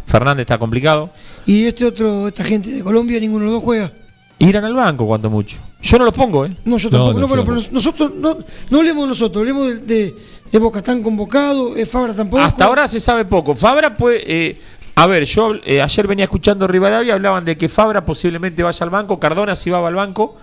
[0.05, 1.09] Fernández está complicado.
[1.45, 3.91] Y este otro, esta gente de Colombia, ninguno de los dos juega.
[4.39, 5.57] Irán al banco cuando mucho.
[5.81, 6.55] Yo no los pongo, ¿eh?
[6.65, 7.19] No, yo No, tampoco.
[7.19, 7.45] no, No, yo tampoco.
[7.61, 8.37] pero nosotros no,
[8.69, 10.15] no hablemos de nosotros, hablemos de, de,
[10.51, 10.79] de Boca.
[10.79, 12.41] Están convocados, eh, Fabra tampoco.
[12.43, 13.55] Hasta ahora se sabe poco.
[13.55, 14.21] Fabra puede.
[14.25, 14.57] eh,
[14.95, 18.89] A ver, yo eh, ayer venía escuchando Rivadavia, hablaban de que Fabra posiblemente vaya al
[18.89, 20.37] banco, Cardona si va al banco,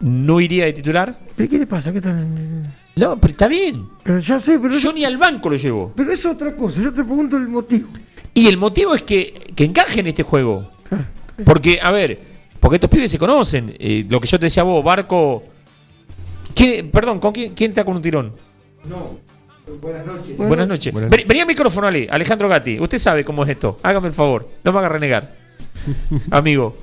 [0.00, 1.18] no iría de titular.
[1.36, 1.92] ¿Pero qué le pasa?
[1.92, 2.72] ¿Qué tal?
[2.96, 3.88] No, pero está bien.
[4.02, 5.92] Pero ya sé, pero Yo ni al banco lo llevo.
[5.96, 7.88] Pero es otra cosa, yo te pregunto el motivo.
[8.34, 10.68] Y el motivo es que, que encaje en este juego.
[11.44, 12.18] Porque, a ver,
[12.60, 13.74] porque estos pibes se conocen.
[13.78, 15.42] eh, lo que yo te decía a vos, Barco.
[16.54, 18.32] ¿Quién- perdón, ¿con quién, quién está con un tirón?
[18.84, 19.18] No.
[19.80, 20.36] Buenas noches.
[20.36, 20.92] Buenas noches.
[20.92, 22.78] Vení, vení al micrófono, Ale, Alejandro Gatti.
[22.80, 23.78] Usted sabe cómo es esto.
[23.82, 24.48] Hágame el favor.
[24.64, 25.34] No me haga renegar.
[26.30, 26.76] Amigo.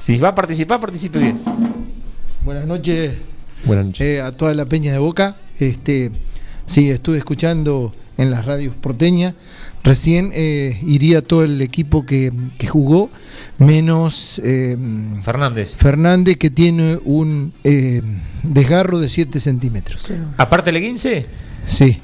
[0.00, 1.38] Si va a participar, participe bien.
[2.44, 3.14] Buenas noches.
[3.66, 4.00] Buenas noches.
[4.06, 5.36] eh, a toda la peña de Boca.
[5.58, 6.10] Este,
[6.66, 9.34] sí, estuve escuchando en las radios porteñas.
[9.82, 13.10] Recién eh, iría todo el equipo que, que jugó,
[13.58, 14.76] menos eh,
[15.22, 15.76] Fernández.
[15.76, 18.02] Fernández, que tiene un eh,
[18.42, 20.06] desgarro de 7 centímetros.
[20.36, 21.26] Aparte de 15.
[21.66, 22.00] Sí.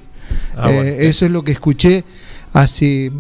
[0.57, 0.91] Ah, Eh, bueno.
[0.91, 2.05] Eso es lo que escuché
[2.53, 3.11] hace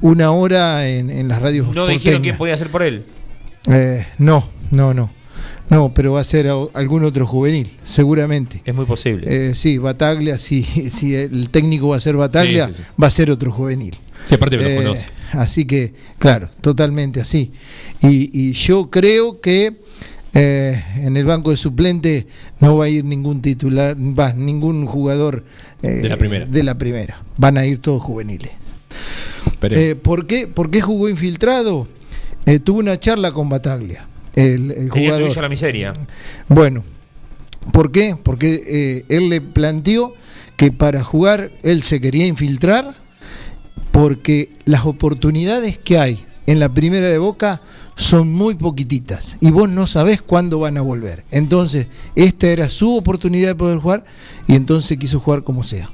[0.00, 3.04] una hora en, en las radios No dijeron quién podía hacer por él.
[3.68, 5.10] Eh, no, no, no.
[5.68, 8.60] No, pero va a ser algún otro juvenil, seguramente.
[8.64, 9.50] Es muy posible.
[9.50, 12.88] Eh, sí, Bataglia, si, si el técnico va a ser Bataglia, Sí, sí, sí.
[13.02, 13.96] va a ser otro juvenil.
[14.24, 15.08] Sí, aparte me lo Eh, conoce.
[15.32, 17.52] Así que, claro, totalmente así.
[18.02, 19.72] Y, y yo creo que
[20.34, 22.26] eh, en el banco de suplente
[22.60, 25.44] no va a ir ningún titular, va, ningún jugador
[25.82, 26.44] eh, De la primera.
[26.44, 27.22] de la primera.
[27.36, 28.50] Van a ir todos juveniles.
[30.02, 31.88] ¿por, qué, ¿Por qué jugó infiltrado?
[32.46, 34.06] Eh, tuvo una charla con Bataglia,
[34.36, 35.36] el, el jugador.
[35.36, 35.94] la miseria.
[36.48, 36.84] Bueno,
[37.72, 38.16] ¿por qué?
[38.22, 40.14] Porque eh, él le planteó
[40.56, 42.90] que para jugar él se quería infiltrar
[43.90, 47.60] porque las oportunidades que hay en la primera de Boca
[47.96, 51.24] son muy poquititas y vos no sabés cuándo van a volver.
[51.30, 54.04] Entonces, esta era su oportunidad de poder jugar
[54.46, 55.90] y entonces quiso jugar como sea.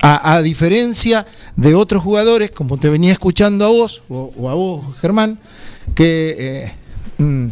[0.00, 4.54] A, a diferencia de otros jugadores, como te venía escuchando a vos, o, o a
[4.54, 5.40] vos, Germán,
[5.96, 6.72] que eh,
[7.18, 7.46] mm,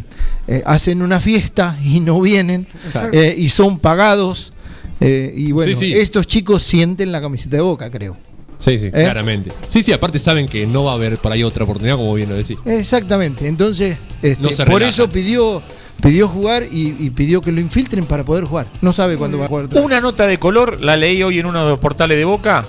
[0.47, 2.67] eh, hacen una fiesta y no vienen,
[3.11, 4.53] eh, y son pagados.
[5.01, 5.93] eh, y bueno, Sí, sí.
[5.93, 8.17] estos chicos sienten la camiseta de boca, creo.
[8.57, 8.91] Sí, sí, ¿Eh?
[8.91, 9.51] claramente.
[9.67, 12.29] Sí, sí, aparte saben que no va a haber por ahí otra oportunidad, como bien
[12.29, 12.57] lo decís.
[12.65, 13.47] Exactamente.
[13.47, 15.61] Entonces, este, No por eso pidió,
[16.01, 18.67] pidió jugar y, y pidió que lo infiltren para poder jugar.
[18.81, 19.67] No sabe cuándo va a jugar.
[19.83, 22.65] Una nota de color, la leí hoy en uno de los portales de Boca.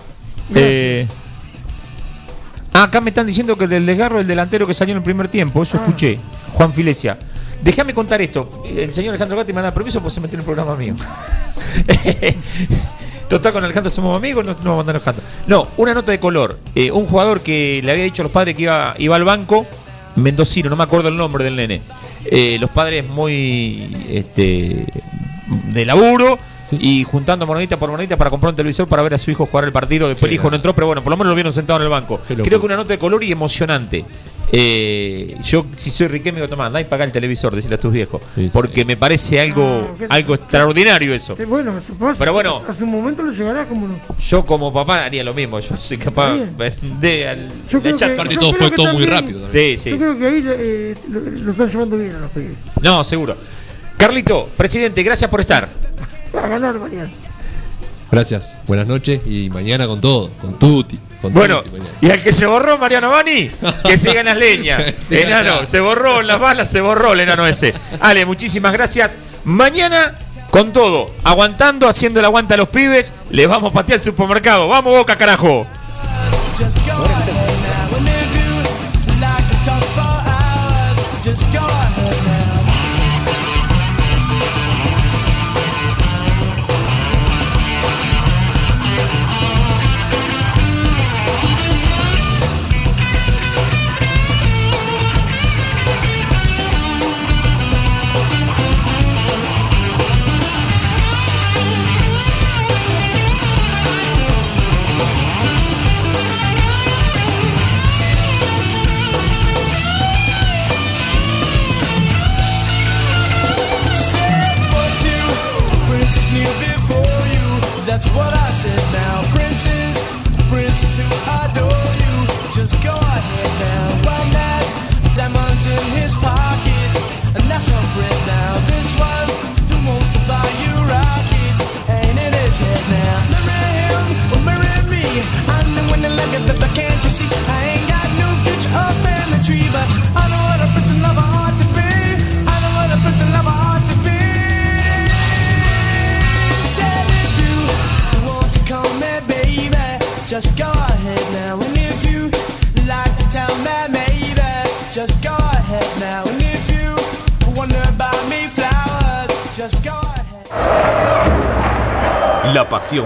[0.54, 1.06] Eh,
[2.84, 5.28] acá me están diciendo que el del desgarro el delantero que salió en el primer
[5.28, 6.18] tiempo, eso escuché,
[6.52, 7.18] Juan Filesia.
[7.62, 8.64] Déjame contar esto.
[8.68, 10.94] El señor Alejandro Gatti me da permiso pues se metió en el programa mío.
[13.28, 15.24] Total, con Alejandro somos amigos, no nos vamos a mandar Alejandro.
[15.46, 16.58] No, una nota de color.
[16.74, 19.66] Eh, un jugador que le había dicho a los padres que iba, iba al banco,
[20.14, 21.82] mendocino, no me acuerdo el nombre del nene.
[22.24, 24.86] Eh, los padres muy este,
[25.72, 26.38] de laburo
[26.72, 29.64] y juntando monedita por monedita para comprar un televisor para ver a su hijo jugar
[29.64, 30.08] el partido.
[30.08, 31.88] Después el hijo no entró, pero bueno, por lo menos lo vieron sentado en el
[31.88, 32.20] banco.
[32.26, 34.04] Creo que una nota de color y emocionante.
[34.52, 37.92] Eh, yo, si soy Riquelme, digo, Tomás, andá y paga el televisor, decirle a tus
[37.92, 38.20] viejos.
[38.52, 41.34] porque me parece algo, algo extraordinario eso.
[41.38, 42.62] Eh, Bueno, supongo Pero bueno.
[42.68, 43.98] hace un momento lo llevará como no.
[44.24, 45.58] Yo como papá haría lo mismo.
[45.58, 46.36] Yo soy capaz
[47.00, 49.46] de al Yo creo echar- que- Aparte yo todo creo fue que todo muy rápido
[49.46, 49.90] Sí, sí.
[49.90, 52.52] Yo creo que ahí eh, lo, lo están llevando bien a los pibes.
[52.80, 53.36] No, seguro.
[53.98, 55.85] Carlito, presidente, gracias por estar.
[56.36, 57.10] Va a ganar mañana.
[58.10, 60.98] Gracias, buenas noches y mañana con todo, con Tuti.
[61.20, 63.50] Con Bueno, Tuti y al que se borró Mariano Bani,
[63.84, 64.82] que siga en las leñas.
[64.98, 67.74] Sí, enano, se borró en las balas, se borró el enano ese.
[68.00, 69.18] Ale, muchísimas gracias.
[69.44, 70.14] Mañana,
[70.50, 74.68] con todo, aguantando, haciendo el aguanta a los pibes, les vamos a patear el supermercado.
[74.68, 75.66] ¡Vamos, boca, carajo!
[76.56, 76.76] Just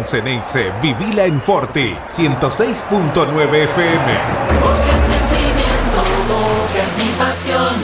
[0.04, 4.18] Ceneice, vivila en Forti, 106.9 FM.
[4.60, 7.74] Porque sentimiento, bocas y pasión,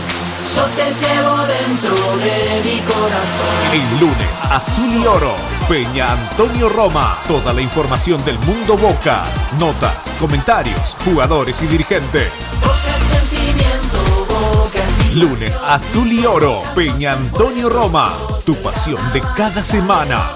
[0.55, 3.57] yo te llevo dentro de mi corazón.
[3.73, 5.35] El lunes, Azul y Oro,
[5.69, 7.19] Peña Antonio Roma.
[7.27, 9.25] Toda la información del mundo Boca.
[9.59, 12.31] Notas, comentarios, jugadores y dirigentes.
[12.61, 18.15] Porque sentimiento, bocas y Lunes, Azul y Oro, Peña Antonio Roma.
[18.45, 20.36] Tu pasión de cada semana.